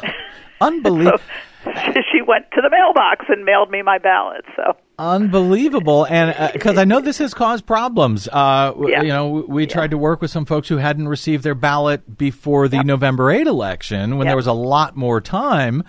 [0.60, 1.18] Unbelievable.
[2.12, 4.44] she went to the mailbox and mailed me my ballot.
[4.56, 8.28] So Unbelievable, and because I know this has caused problems.
[8.28, 9.02] Uh, Yeah.
[9.02, 12.68] You know, we, tried to work with some folks who hadn't received their ballot before
[12.68, 15.82] the November 8 election, when there was a lot more time.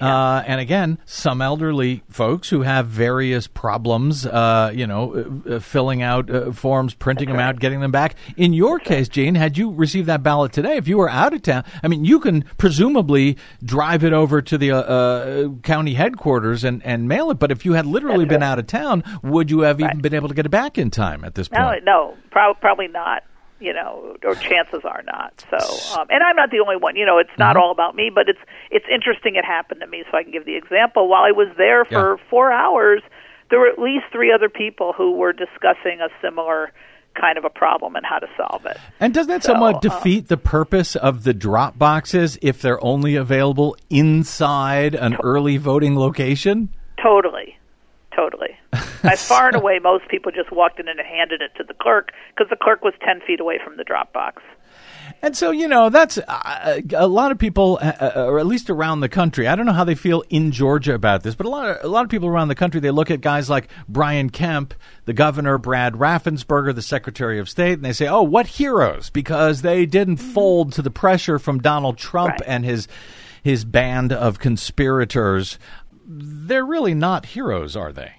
[0.00, 4.26] Uh, and again, some elderly folks who have various problems.
[4.26, 8.16] Uh, you know, uh, uh, filling out uh, forms, printing them out, getting them back.
[8.36, 11.42] In your case, Jean, had you received that ballot today, if you were out of
[11.42, 16.64] town, I mean, you can presumably drive it over to the uh, uh, county headquarters
[16.64, 17.38] and, and mail it.
[17.38, 18.47] But if you had literally That's been right.
[18.48, 21.24] Out of town, would you have even been able to get it back in time
[21.24, 21.84] at this point?
[21.84, 23.22] no, prob- probably not.
[23.60, 25.44] You know, or chances are not.
[25.50, 25.56] So,
[25.98, 26.94] um, and I'm not the only one.
[26.94, 27.40] You know, it's Mm-hmm.
[27.40, 28.38] not all about me, but it's
[28.70, 29.34] it's interesting.
[29.34, 31.08] It happened to me, so I can give the example.
[31.08, 32.24] While I was there for Yeah.
[32.30, 33.02] four hours,
[33.50, 36.70] there were at least three other people who were discussing a similar
[37.20, 38.76] kind of a problem and how to solve it.
[39.00, 42.78] And does that So, somewhat uh, defeat the purpose of the drop boxes if they're
[42.84, 46.68] only available inside an early voting location?
[47.02, 47.57] Totally,
[48.18, 48.58] totally.
[49.02, 52.10] By far and away, most people just walked in and handed it to the clerk
[52.34, 54.42] because the clerk was ten feet away from the drop box.
[55.22, 59.00] And so, you know, that's uh, a lot of people, uh, or at least around
[59.00, 59.48] the country.
[59.48, 61.88] I don't know how they feel in Georgia about this, but a lot of a
[61.88, 64.74] lot of people around the country they look at guys like Brian Kemp,
[65.06, 69.62] the governor, Brad Raffensperger, the Secretary of State, and they say, "Oh, what heroes!" Because
[69.62, 72.42] they didn't fold to the pressure from Donald Trump Right.
[72.46, 72.86] and his
[73.42, 75.58] his band of conspirators.
[76.08, 78.12] They're really not heroes, are they?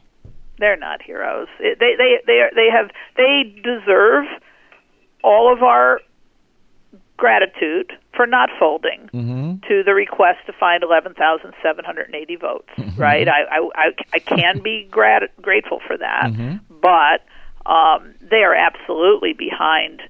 [0.60, 1.48] they're not heroes.
[1.60, 4.26] They they they are, they have they deserve
[5.24, 6.02] all of our
[7.18, 9.10] gratitude for not folding
[9.68, 12.70] to the request to find 11,780 votes.
[12.98, 13.28] Right?
[13.28, 16.32] I, I I I can be grat- grateful for that,
[16.82, 17.26] but
[17.70, 20.02] um, they are absolutely behind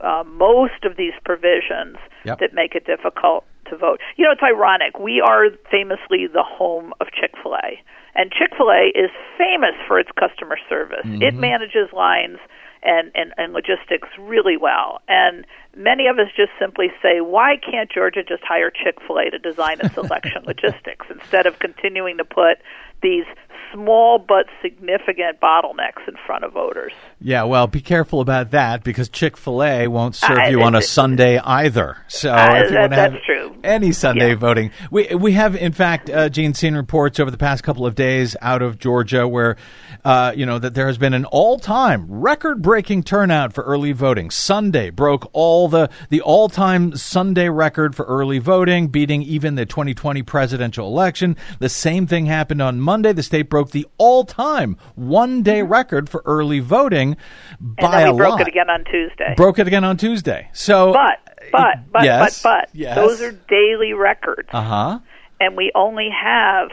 [0.00, 2.40] uh, most of these provisions Yep.
[2.40, 4.00] that make it difficult to vote.
[4.16, 4.98] You know, it's ironic.
[4.98, 7.80] We are famously the home of Chick fil A.
[8.14, 11.04] And Chick fil A is famous for its customer service.
[11.04, 11.40] It mm-hmm.
[11.40, 12.38] manages lines
[12.82, 15.00] and, and, and logistics really well.
[15.08, 15.44] And
[15.76, 19.38] many of us just simply say, why can't Georgia just hire Chick fil A to
[19.38, 22.58] design its election logistics instead of continuing to put
[23.02, 23.24] these
[23.72, 26.92] small but significant bottlenecks in front of voters?
[27.20, 30.74] Yeah, well, be careful about that because Chick Fil A won't serve I- you on
[30.74, 31.96] a Sunday either.
[32.06, 33.56] So Uh, if you that- want to have true.
[33.64, 34.34] any Sunday Yeah.
[34.36, 37.94] voting, we we have in fact, uh, Jean seen reports over the past couple of
[37.94, 39.56] days out of Georgia where,
[40.04, 44.30] uh, you know, that there has been an all-time record-breaking turnout for early voting.
[44.30, 50.22] Sunday broke all the the all-time Sunday record for early voting, beating even the 2020
[50.22, 51.36] presidential election.
[51.58, 53.12] The same thing happened on Monday.
[53.12, 57.16] The state broke the all-time one-day record for early voting
[57.60, 58.40] And then a we broke lot.
[58.42, 59.34] it again on Tuesday.
[59.36, 60.48] Broke it again on Tuesday.
[60.52, 61.18] So, But
[61.52, 62.96] But but Yes, but but yes.
[62.96, 64.98] those are daily records, Uh huh.
[65.40, 66.70] and we only have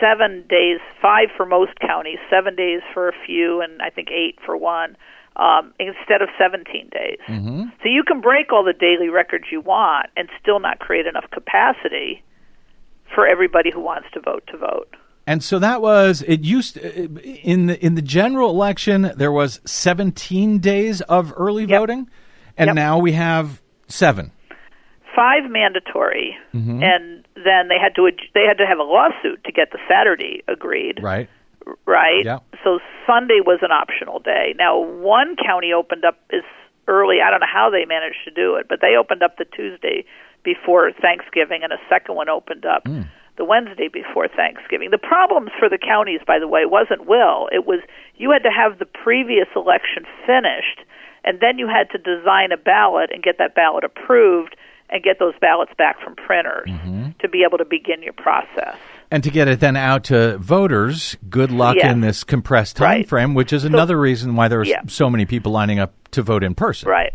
[0.00, 4.38] seven days, five for most counties, seven days for a few, and I think eight
[4.44, 4.96] for one.
[5.36, 7.18] Um, instead of 17 days.
[7.28, 7.62] Mm-hmm.
[7.82, 11.24] So you can break all the daily records you want and still not create enough
[11.32, 12.22] capacity
[13.12, 14.94] for everybody who wants to vote to vote.
[15.26, 16.44] And so that was it.
[16.44, 21.80] Used in the in the general election, there was 17 days of early Yep.
[21.80, 22.10] voting,
[22.58, 22.74] and Yep.
[22.76, 24.30] now we have seven.
[25.16, 26.82] five mandatory, Mm-hmm.
[26.82, 30.42] and then they had to they had to have a lawsuit to get the Saturday
[30.48, 31.28] agreed, Right.
[31.86, 32.24] right?
[32.24, 32.38] Yeah.
[32.64, 34.54] So Sunday was an optional day.
[34.58, 36.42] Now one county opened up as
[36.88, 37.18] early.
[37.24, 40.04] I don't know how they managed to do it, but they opened up the Tuesday
[40.42, 42.82] before Thanksgiving, and a second one opened up.
[42.86, 43.02] Hmm.
[43.36, 44.90] The Wednesday before Thanksgiving.
[44.92, 47.48] The problems for the counties, by the way, wasn't will.
[47.52, 47.80] It was
[48.16, 50.80] you had to have the previous election finished,
[51.24, 54.54] and then you had to design a ballot and get that ballot approved
[54.90, 57.10] and get those ballots back from printers Mm-hmm.
[57.20, 58.76] to be able to begin your process.
[59.10, 61.92] And to get it then out to voters, good luck Yes.
[61.92, 63.08] in this compressed time Right.
[63.08, 64.82] frame, which is another reason why there are Yeah.
[64.86, 66.88] so many people lining up to vote in person.
[66.88, 67.12] Right.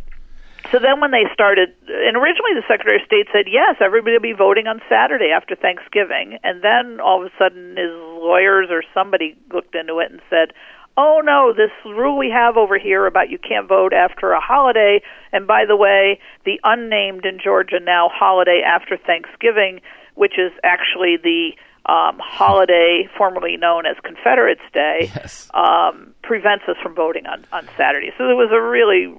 [0.71, 4.21] So then when they started, and originally the Secretary of State said, yes, everybody will
[4.21, 6.37] be voting on Saturday after Thanksgiving.
[6.43, 7.89] And then all of a sudden his
[8.21, 10.53] lawyers or somebody looked into it and said,
[10.97, 15.01] oh no, this rule we have over here about you can't vote after a holiday.
[15.31, 19.81] And by the way, the unnamed in Georgia now holiday after Thanksgiving,
[20.15, 21.51] which is actually the
[21.85, 25.49] um, holiday formerly known as Confederates Day, Yes.
[25.53, 28.11] um, prevents us from voting on, on Saturday.
[28.17, 29.17] So there was a really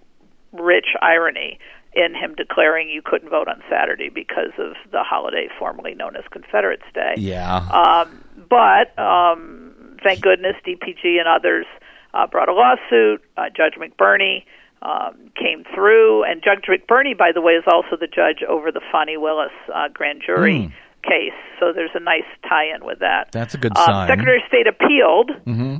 [0.52, 1.58] rich irony
[1.92, 6.22] in him declaring you couldn't vote on Saturday because of the holiday formerly known as
[6.30, 7.14] Confederates Day.
[7.18, 7.56] Yeah.
[7.56, 11.66] Um, but um, thank goodness DPG and others
[12.14, 13.22] uh, brought a lawsuit.
[13.36, 14.44] Uh, Judge McBurney
[14.82, 18.80] um, came through, and Judge McBurney, by the way, is also the judge over the
[18.92, 20.72] Fani Willis uh, grand jury
[21.02, 21.36] case.
[21.58, 23.32] So there's a nice tie-in with that.
[23.32, 23.94] That's a good Um, sign.
[23.94, 24.10] Mm-hmm.
[24.12, 25.30] Secretary of State appealed,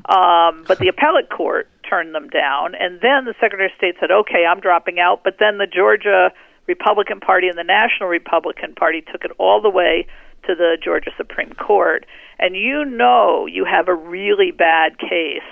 [0.09, 4.11] um, but the appellate court turned them down, and then the Secretary of State said,
[4.11, 6.31] "Okay, I'm dropping out." But then the Georgia
[6.67, 10.07] Republican Party and the National Republican Party took it all the way
[10.47, 12.07] to the Georgia Supreme Court,
[12.39, 15.43] and you know you have a really bad case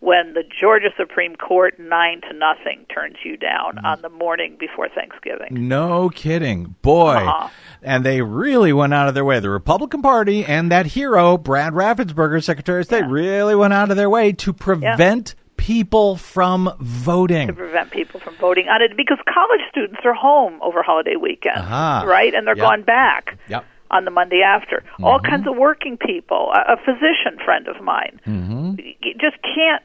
[0.00, 3.84] when the Georgia Supreme Court nine to nothing turns you down Mm.
[3.84, 5.68] on the morning before Thanksgiving.
[5.68, 6.74] No kidding.
[6.82, 7.16] Boy.
[7.16, 7.48] Uh-huh.
[7.82, 9.40] And they really went out of their way.
[9.40, 13.10] The Republican Party and that hero, Brad Raffensperger, Secretary of State, Yeah.
[13.10, 17.46] really went out of their way to prevent people from voting.
[17.48, 21.56] to prevent people from voting on it because college students are home over holiday weekend,
[21.58, 21.98] Aha.
[21.98, 22.06] Uh-huh.
[22.10, 22.34] right?
[22.34, 22.64] And they're Yep.
[22.64, 23.64] gone back Yep.
[23.90, 24.82] on the Monday after.
[25.02, 25.30] All mm-hmm.
[25.30, 26.52] kinds of working people.
[26.52, 28.74] A, a physician friend of mine mm-hmm.
[28.78, 29.82] you just can't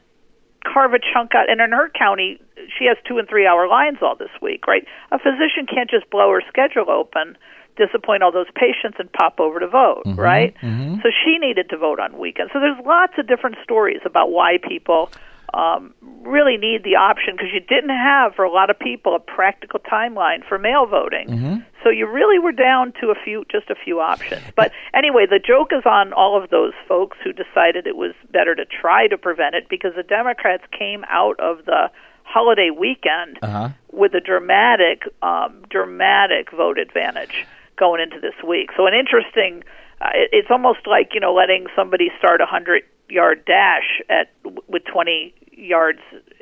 [0.64, 1.50] carve a chunk out.
[1.50, 2.40] And in her county,
[2.78, 4.86] she has two and three hour lines all this week, right?
[5.12, 7.38] A physician can't just blow her schedule open.
[7.78, 10.56] Disappoint all those patients and pop over to vote, right?
[11.04, 12.52] So she needed to vote on weekends.
[12.54, 15.12] So there's lots of different stories about why people
[15.54, 19.20] um, really need the option because you didn't have for a lot of people a
[19.20, 21.64] practical timeline for mail voting.
[21.84, 24.42] So you really were down to a few, just a few options.
[24.56, 28.56] But anyway, the joke is on all of those folks who decided it was better
[28.56, 31.92] to try to prevent it because the Democrats came out of the
[32.24, 33.70] holiday weekend Uh-huh.
[33.92, 37.46] with a dramatic, um, dramatic vote advantage
[37.78, 38.70] going into this week.
[38.76, 39.64] So an interesting.
[40.02, 44.30] Uh, it, it's almost like you know letting somebody start a hundred yard dash at
[44.68, 46.00] with twenty yards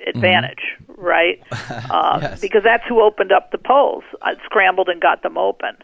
[0.07, 1.41] advantage, right?
[1.89, 2.41] Um, Yes.
[2.41, 5.77] Because that's who opened up the polls, uh, scrambled and got them open.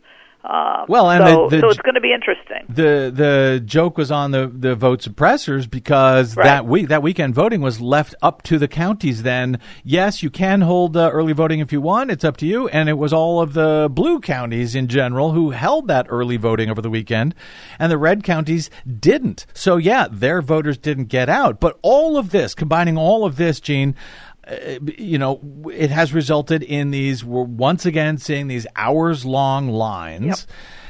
[0.44, 2.66] Um, Well, and so, the- the so it's going to be interesting.
[2.68, 6.46] The the joke was on the, the vote suppressors because Right.
[6.46, 9.22] that week that weekend voting was left up to the counties.
[9.24, 12.10] Then yes, you can hold uh, early voting if you want.
[12.10, 12.68] It's up to you.
[12.70, 16.70] And it was all of the blue counties in general who held that early voting
[16.72, 17.36] over the weekend,
[17.78, 19.46] and the red counties didn't.
[19.54, 21.60] So yeah, their voters didn't get out.
[21.60, 23.96] But all of this, combining all of this, Jean.
[24.48, 25.40] Uh, you know,
[25.72, 27.24] it has resulted in these.
[27.24, 30.48] We're once again seeing these hours-long lines.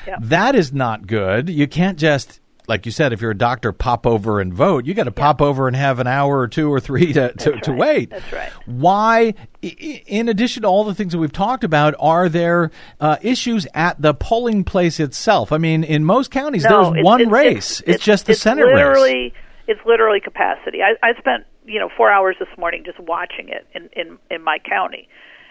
[0.08, 0.20] Yep.
[0.22, 1.49] That is not good.
[1.49, 4.86] You can't just, like you said, if you're a doctor, pop over and vote.
[4.86, 7.60] You got to pop over and have an hour or two or three to, to,
[7.60, 7.78] to right.
[7.80, 8.10] wait.
[8.10, 8.49] That's right.
[8.66, 13.68] Why, in addition to all the things that we've talked about, are there uh, issues
[13.74, 15.52] at the polling place itself?
[15.52, 17.82] I mean, in most counties, No, there's it's- one it's- race.
[17.86, 19.34] It's, just the it's Senate race.
[19.68, 20.80] It's literally capacity.
[20.82, 24.43] I, I spent you know four hours this morning just watching it in in in
[24.43, 25.07] my county,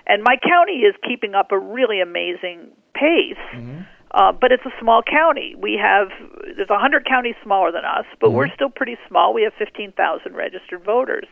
[0.07, 3.39] and my county is keeping up a really amazing pace.
[3.55, 3.83] Mm-hmm.
[4.13, 5.55] Uh, but it's a small county.
[5.57, 6.09] We have
[6.57, 8.37] there's a hundred counties smaller than us, but Mm-hmm.
[8.37, 9.33] we're still pretty small.
[9.33, 11.27] We have fifteen thousand registered voters,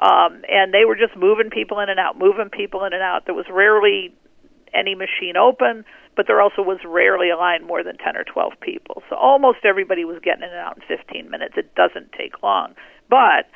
[0.00, 3.26] um, and they were just moving people in and out, moving people in and out.
[3.26, 4.12] There was rarely
[4.74, 5.84] any machine open,
[6.16, 9.02] but there also was rarely a line more than 10 or 12 people.
[9.08, 11.54] So almost everybody was getting in and out in 15 minutes.
[11.56, 12.74] It doesn't take long.
[13.08, 13.46] But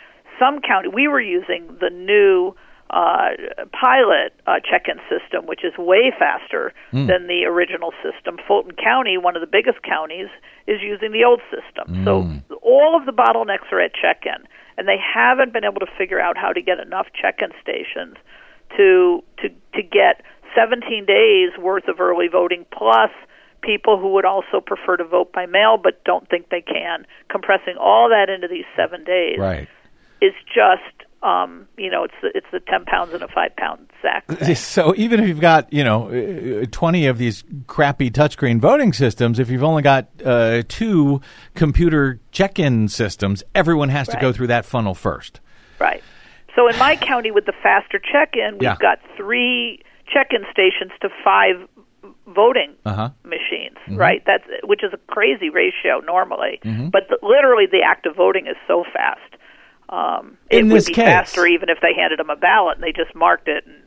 [0.40, 2.54] some county, we were using the new
[2.90, 3.28] uh,
[3.70, 6.72] pilot uh, check-in system, which is way faster
[7.06, 8.36] than the original system.
[8.48, 10.26] Fulton County, one of the biggest counties,
[10.66, 12.04] is using the old system.
[12.04, 12.22] So
[12.62, 14.42] all of the bottlenecks are at check-in,
[14.76, 18.16] and they haven't been able to figure out how to get enough check-in stations
[18.76, 20.22] to to to get
[20.56, 23.10] 17 days worth of early voting plus
[23.62, 27.76] people who would also prefer to vote by mail but don't think they can compressing
[27.78, 29.68] all that into these 7 days Right.
[30.20, 30.82] Is just
[31.22, 34.26] um, you know, it's the, it's the ten pounds in a five pound sack.
[34.26, 34.54] thing.
[34.56, 36.08] So even if you've got you know
[36.62, 41.20] uh, twenty of these crappy touchscreen voting systems, if you've only got uh, two
[41.54, 45.40] computer check-in systems, everyone has to go through that funnel first.
[45.78, 46.02] Right.
[46.56, 48.76] So in my county, with the faster check-in, we've Yeah.
[48.80, 51.56] got three check-in stations to five
[52.26, 53.10] voting Uh-huh.
[53.24, 53.76] machines.
[53.86, 53.96] Mm-hmm.
[53.96, 54.22] Right.
[54.26, 56.60] That's which is a crazy ratio normally,
[56.90, 59.20] but the, literally the act of voting is so fast.
[59.90, 62.92] Um, it would be case- faster even if they handed them a ballot and they
[62.92, 63.66] just marked it.
[63.66, 63.82] And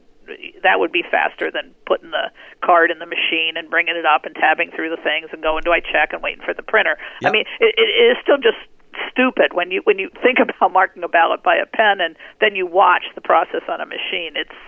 [0.63, 2.31] that would be faster than putting the
[2.63, 5.63] card in the machine and bringing it up and tabbing through the things and going,
[5.63, 6.97] "Do I check?" and waiting for the printer.
[7.23, 8.59] I mean, it, it is still just
[9.11, 12.55] stupid when you when you think about marking a ballot by a pen and then
[12.55, 14.35] you watch the process on a machine.
[14.35, 14.59] It's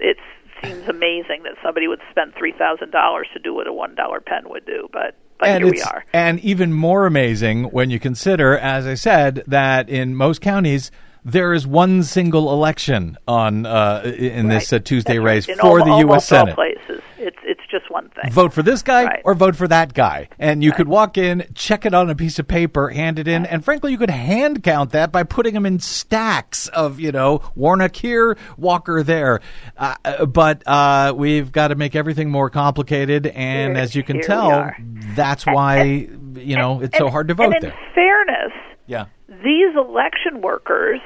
[0.00, 0.16] it
[0.62, 4.20] seems amazing that somebody would spend three thousand dollars to do what a one dollar
[4.20, 6.04] pen would do, but but and here we are.
[6.12, 10.90] And even more amazing when you consider, as I said, that in most counties
[11.24, 15.48] there is one single election on uh, in this uh, Tuesday race.
[15.48, 16.26] In for al- the U.S.
[16.26, 16.54] Senate.
[16.54, 18.30] places, it's it's just one thing.
[18.32, 19.22] Vote for this guy Right.
[19.24, 22.38] or vote for that guy, and you could walk in, check it on a piece
[22.38, 25.66] of paper, hand it in, and frankly, you could hand count that by putting them
[25.66, 29.40] in stacks of you know Warnock here, Walker there.
[29.76, 34.02] Uh, uh, but uh, we've got to make everything more complicated, and Here- as you
[34.02, 34.70] can tell,
[35.14, 37.78] that's why you know it's so hard to vote and in there.
[37.94, 38.52] fairness,
[38.86, 39.04] Yeah.
[39.28, 41.00] these election workers,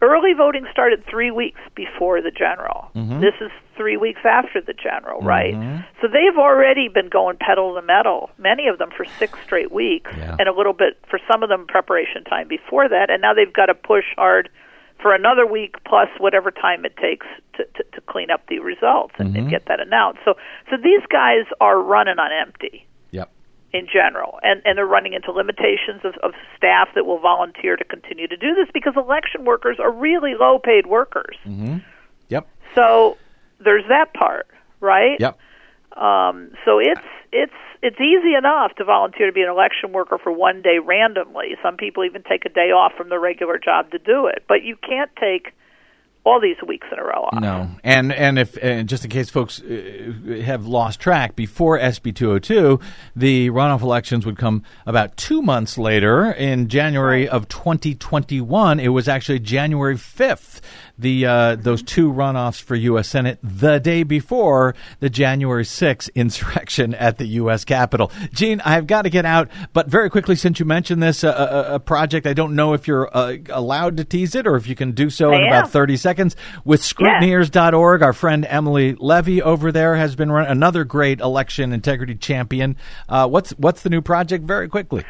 [0.00, 2.90] early voting started three weeks before the general.
[2.94, 3.20] Mm-hmm.
[3.20, 5.54] This is three weeks after the general, right?
[6.00, 10.10] So they've already been going pedal to metal, many of them for six straight weeks,
[10.16, 10.36] Yeah.
[10.38, 13.52] and a little bit for some of them preparation time before that, and now they've
[13.52, 14.48] got to push hard
[15.00, 17.26] for another week plus whatever time it takes
[17.56, 19.38] to, to, to clean up the results and, Mm-hmm.
[19.42, 20.18] and get that announced.
[20.24, 20.34] So,
[20.70, 22.84] so these guys are running on empty.
[23.72, 27.84] In general, and and they're running into limitations of, of staff that will volunteer to
[27.84, 31.36] continue to do this because election workers are really low paid workers.
[32.28, 32.48] Yep.
[32.74, 33.18] So
[33.60, 34.46] there's that part,
[34.80, 35.18] right?
[35.20, 35.38] Yep.
[35.96, 37.00] Um, so it's
[37.32, 37.52] it's
[37.82, 41.56] it's easy enough to volunteer to be an election worker for one day randomly.
[41.62, 44.62] Some people even take a day off from their regular job to do it, but
[44.62, 45.52] you can't take
[46.24, 47.40] all these weeks in a row off.
[47.40, 52.14] No, and and if and just in case folks uh, have lost track, before SB
[52.14, 52.78] 202,
[53.16, 58.80] the runoff elections would come about two months later in January of 2021.
[58.80, 60.60] It was actually January 5th.
[60.98, 63.08] The uh, those two runoffs for U.S.
[63.08, 67.64] Senate the day before the January 6th insurrection at the U.S.
[67.64, 68.10] Capitol.
[68.32, 71.74] Jean, I've got to get out, but very quickly, since you mentioned this uh, a,
[71.74, 74.74] a project, I don't know if you're uh, allowed to tease it or if you
[74.74, 78.02] can do so in I about 30 seconds with scrutineers.org.
[78.02, 82.76] Our friend Emily Levy over there has been run, another great election integrity champion.
[83.08, 84.44] Uh, what's what's the new project?
[84.44, 85.04] Very quickly.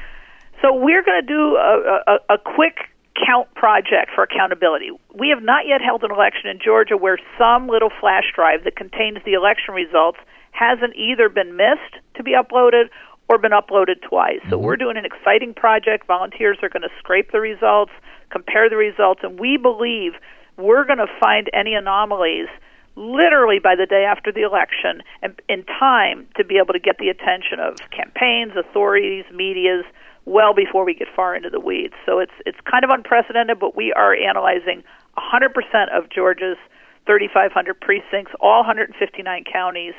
[0.62, 2.76] So we're going to do a, a, a quick
[3.24, 4.90] count project for accountability.
[5.14, 8.76] We have not yet held an election in Georgia where some little flash drive that
[8.76, 10.18] contains the election results
[10.52, 12.90] hasn't either been missed to be uploaded
[13.28, 14.40] or been uploaded twice.
[14.48, 14.64] So mm-hmm.
[14.64, 16.06] we're doing an exciting project.
[16.06, 17.92] Volunteers are going to scrape the results,
[18.30, 20.12] compare the results, and we believe
[20.56, 22.48] we're going to find any anomalies
[22.96, 26.98] literally by the day after the election and in time to be able to get
[26.98, 29.84] the attention of campaigns, authorities, medias
[30.28, 31.94] well before we get far into the weeds.
[32.06, 34.84] So it's it's kind of unprecedented, but we are analyzing
[35.16, 35.50] 100%
[35.96, 36.58] of Georgia's
[37.06, 39.94] 3,500 precincts, all 159 counties.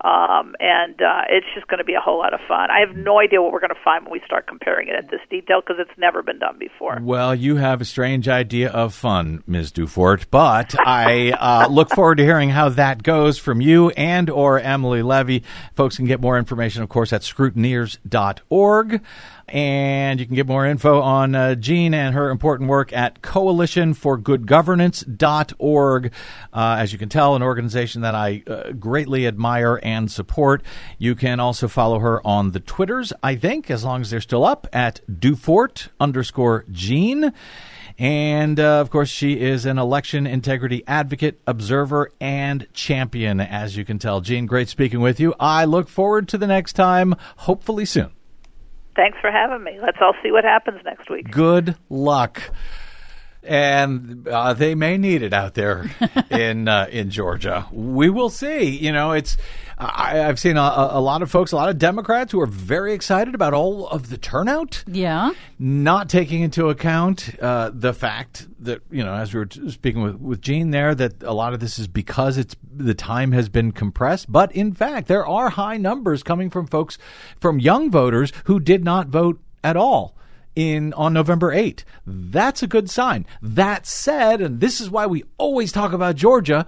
[0.00, 2.68] Um, and uh, it's just going to be a whole lot of fun.
[2.70, 5.10] I have no idea what we're going to find when we start comparing it at
[5.10, 6.98] this detail because it's never been done before.
[7.00, 9.72] Well, you have a strange idea of fun, Ms.
[9.72, 14.60] Dufort, but I uh, look forward to hearing how that goes from you and or
[14.60, 15.42] Emily Levy.
[15.74, 19.00] Folks can get more information, of course, at scrutineers.org.
[19.48, 26.12] And you can get more info on uh, Jean and her important work at coalitionforgoodgovernance.org.
[26.52, 30.62] Uh, as you can tell, an organization that I uh, greatly admire and support.
[30.98, 34.44] You can also follow her on the Twitters, I think, as long as they're still
[34.44, 37.32] up, at Dufort underscore Jean.
[37.98, 43.84] And uh, of course, she is an election integrity advocate, observer, and champion, as you
[43.84, 44.20] can tell.
[44.20, 45.34] Jean, great speaking with you.
[45.38, 48.10] I look forward to the next time, hopefully soon.
[48.96, 49.78] Thanks for having me.
[49.82, 51.30] Let's all see what happens next week.
[51.30, 52.40] Good luck.
[53.44, 55.90] And uh, they may need it out there
[56.30, 57.66] in uh, in Georgia.
[57.72, 58.70] We will see.
[58.70, 59.36] You know, it's
[59.78, 62.94] I, I've seen a, a lot of folks, a lot of Democrats who are very
[62.94, 64.84] excited about all of the turnout.
[64.86, 65.32] Yeah.
[65.58, 70.16] not taking into account uh, the fact that you know, as we were speaking with
[70.16, 73.72] with Jean there, that a lot of this is because it's the time has been
[73.72, 74.30] compressed.
[74.30, 76.98] But in fact, there are high numbers coming from folks
[77.38, 80.16] from young voters who did not vote at all
[80.56, 81.84] in on November 8.
[82.06, 83.26] That's a good sign.
[83.42, 86.66] That said, and this is why we always talk about Georgia,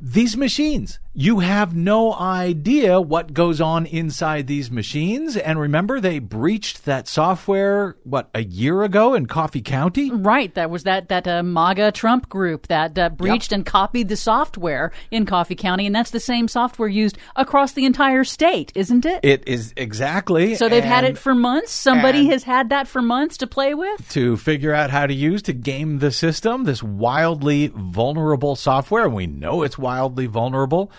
[0.00, 0.98] these machines.
[1.14, 5.36] You have no idea what goes on inside these machines.
[5.36, 10.10] And remember, they breached that software, what, a year ago in Coffee County?
[10.10, 10.54] Right.
[10.54, 14.90] That was that that uh, MAGA Trump group that uh, breached and copied the software
[15.10, 19.20] in Coffee County, and that's the same software used across the entire state, isn't it?
[19.22, 20.54] It is exactly.
[20.54, 21.72] so they've had it for months.
[21.72, 24.08] Somebody has had that for months to play with.
[24.12, 29.04] to figure out how to use to game the system, this wildly vulnerable software.
[29.04, 30.90] And we know it's wildly vulnerable.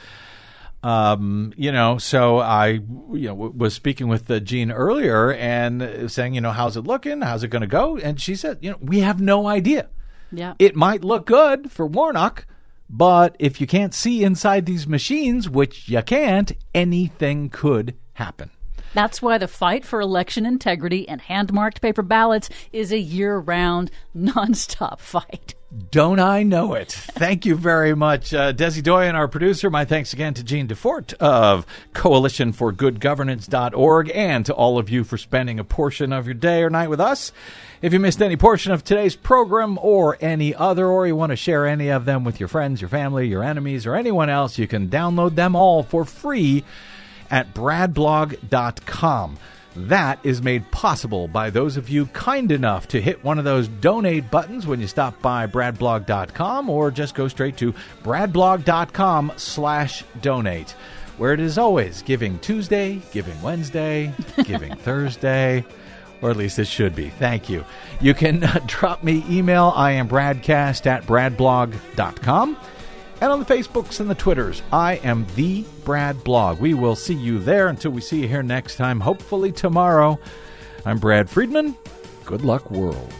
[0.83, 2.81] Um, you know, so I, you
[3.29, 7.21] know, w- was speaking with uh, Jean earlier and saying, you know, how's it looking?
[7.21, 7.97] How's it going to go?
[7.97, 9.89] And she said, you know, we have no idea.
[10.31, 10.55] Yeah.
[10.59, 12.45] It might look good for Warnock,
[12.89, 18.49] but if you can't see inside these machines, which you can't, anything could happen.
[18.93, 23.37] That's why the fight for election integrity and hand marked paper ballots is a year
[23.37, 25.55] round, nonstop fight.
[25.89, 26.91] Don't I know it?
[26.91, 29.71] Thank you very much, uh, Desi Doyen, our producer.
[29.71, 35.59] My thanks again to Jean Dufort of CoalitionForGoodGovernance.org and to all of you for spending
[35.59, 37.31] a portion of your day or night with us.
[37.81, 41.35] If you missed any portion of today's program or any other, or you want to
[41.35, 44.67] share any of them with your friends, your family, your enemies, or anyone else, you
[44.67, 46.63] can download them all for free
[47.33, 49.37] at bradblog.com.
[49.75, 53.67] That is made possible by those of you kind enough to hit one of those
[53.67, 57.73] donate buttons when you stop by bradblog.com or just go straight to
[58.03, 60.75] bradblog.com slash donate
[61.17, 64.13] where it is always Giving Tuesday, Giving Wednesday,
[64.43, 65.65] Giving Thursday,
[66.21, 67.09] or at least it should be.
[67.09, 67.65] Thank you.
[67.99, 69.73] You can uh, drop me email.
[69.75, 72.57] I am bradcast at bradblog.com.
[73.23, 76.59] And on the Facebooks and the Twitters, I am the Brad Blog.
[76.59, 80.19] We will see you there until we see you here next time, hopefully tomorrow.
[80.85, 81.77] I'm Brad Friedman.
[82.25, 83.13] Good luck, world.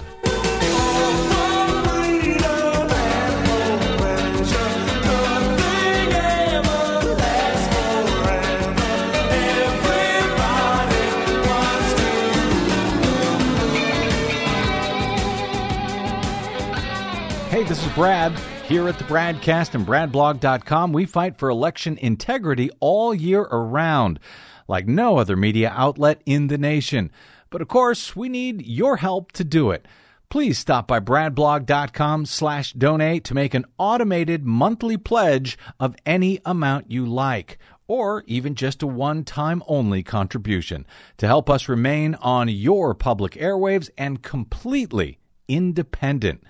[17.50, 18.38] Hey, this is Brad.
[18.74, 24.20] Here at the Bradcast and BradBlog.com, we fight for election integrity all year around,
[24.68, 27.12] like no other media outlet in the nation.
[27.52, 29.88] But of course, we need your help to do it.
[30.28, 36.90] Please stop by bradblog.com slash donate to make an automated monthly pledge of any amount
[36.90, 42.96] you like, or even just a one-time only contribution to help us remain on your
[42.96, 46.44] public airwaves and completely independent.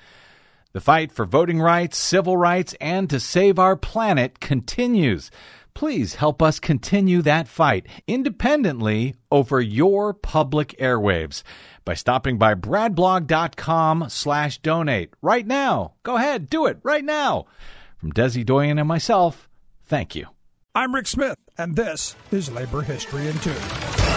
[0.74, 5.30] The fight for voting rights, civil rights, and to save our planet continues.
[5.76, 11.43] Please help us continue that fight independently over your public airwaves
[11.86, 15.93] by stopping by bradblog.com slash donate right now.
[16.01, 17.45] Go ahead, do it right now.
[17.97, 19.47] From Desi Doyen and myself,
[19.86, 20.26] thank you.
[20.74, 23.53] I'm Rick Smith, and this is Labor History in Two.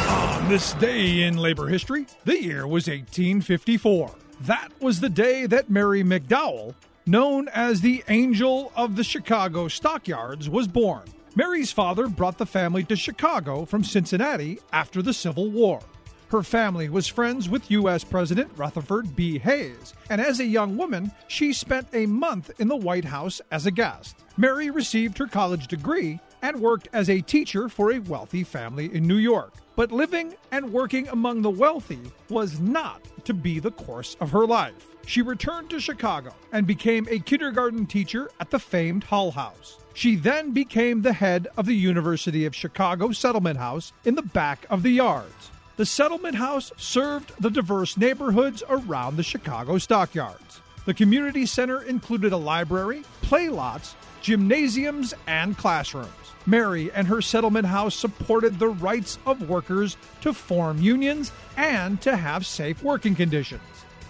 [0.08, 4.14] On this day in labor history, the year was 1854.
[4.40, 6.74] That was the day that Mary McDowell,
[7.06, 11.04] known as the Angel of the Chicago Stockyards, was born.
[11.34, 15.80] Mary's father brought the family to Chicago from Cincinnati after the Civil War.
[16.28, 18.04] Her family was friends with U.S.
[18.04, 19.38] President Rutherford B.
[19.38, 23.64] Hayes, and as a young woman, she spent a month in the White House as
[23.64, 24.16] a guest.
[24.36, 29.04] Mary received her college degree and worked as a teacher for a wealthy family in
[29.04, 29.52] New York.
[29.74, 31.98] But living and working among the wealthy
[32.30, 34.86] was not to be the course of her life.
[35.06, 39.78] She returned to Chicago and became a kindergarten teacher at the famed Hull House.
[39.92, 44.66] She then became the head of the University of Chicago Settlement House in the back
[44.70, 45.50] of the yards.
[45.76, 50.60] The settlement house served the diverse neighborhoods around the Chicago stockyards.
[50.84, 56.10] The community center included a library, play lots, gymnasiums, and classrooms.
[56.46, 62.16] Mary and her settlement house supported the rights of workers to form unions and to
[62.16, 63.62] have safe working conditions.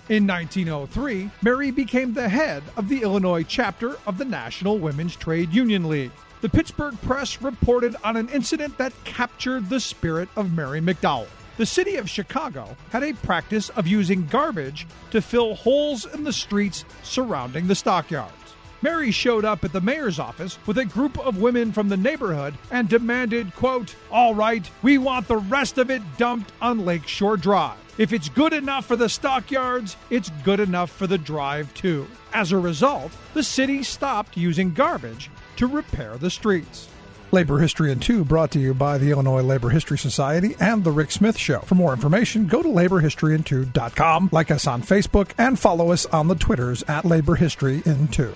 [0.08, 5.52] In 1903, Mary became the head of the Illinois chapter of the National Women's Trade
[5.52, 6.12] Union League.
[6.40, 11.28] The Pittsburgh Press reported on an incident that captured the spirit of Mary McDowell.
[11.58, 16.32] The city of Chicago had a practice of using garbage to fill holes in the
[16.32, 18.45] streets surrounding the stockyards.
[18.82, 22.54] Mary showed up at the mayor's office with a group of women from the neighborhood
[22.70, 27.78] and demanded, quote, All right, we want the rest of it dumped on Lakeshore Drive.
[27.98, 32.06] If it's good enough for the stockyards, it's good enough for the drive too.
[32.34, 36.88] As a result, the city stopped using garbage to repair the streets.
[37.36, 40.90] Labor History in Two brought to you by the Illinois Labor History Society and The
[40.90, 41.58] Rick Smith Show.
[41.60, 46.34] For more information, go to laborhistoryin2.com, like us on Facebook, and follow us on the
[46.34, 48.32] Twitters at Labor History in Two.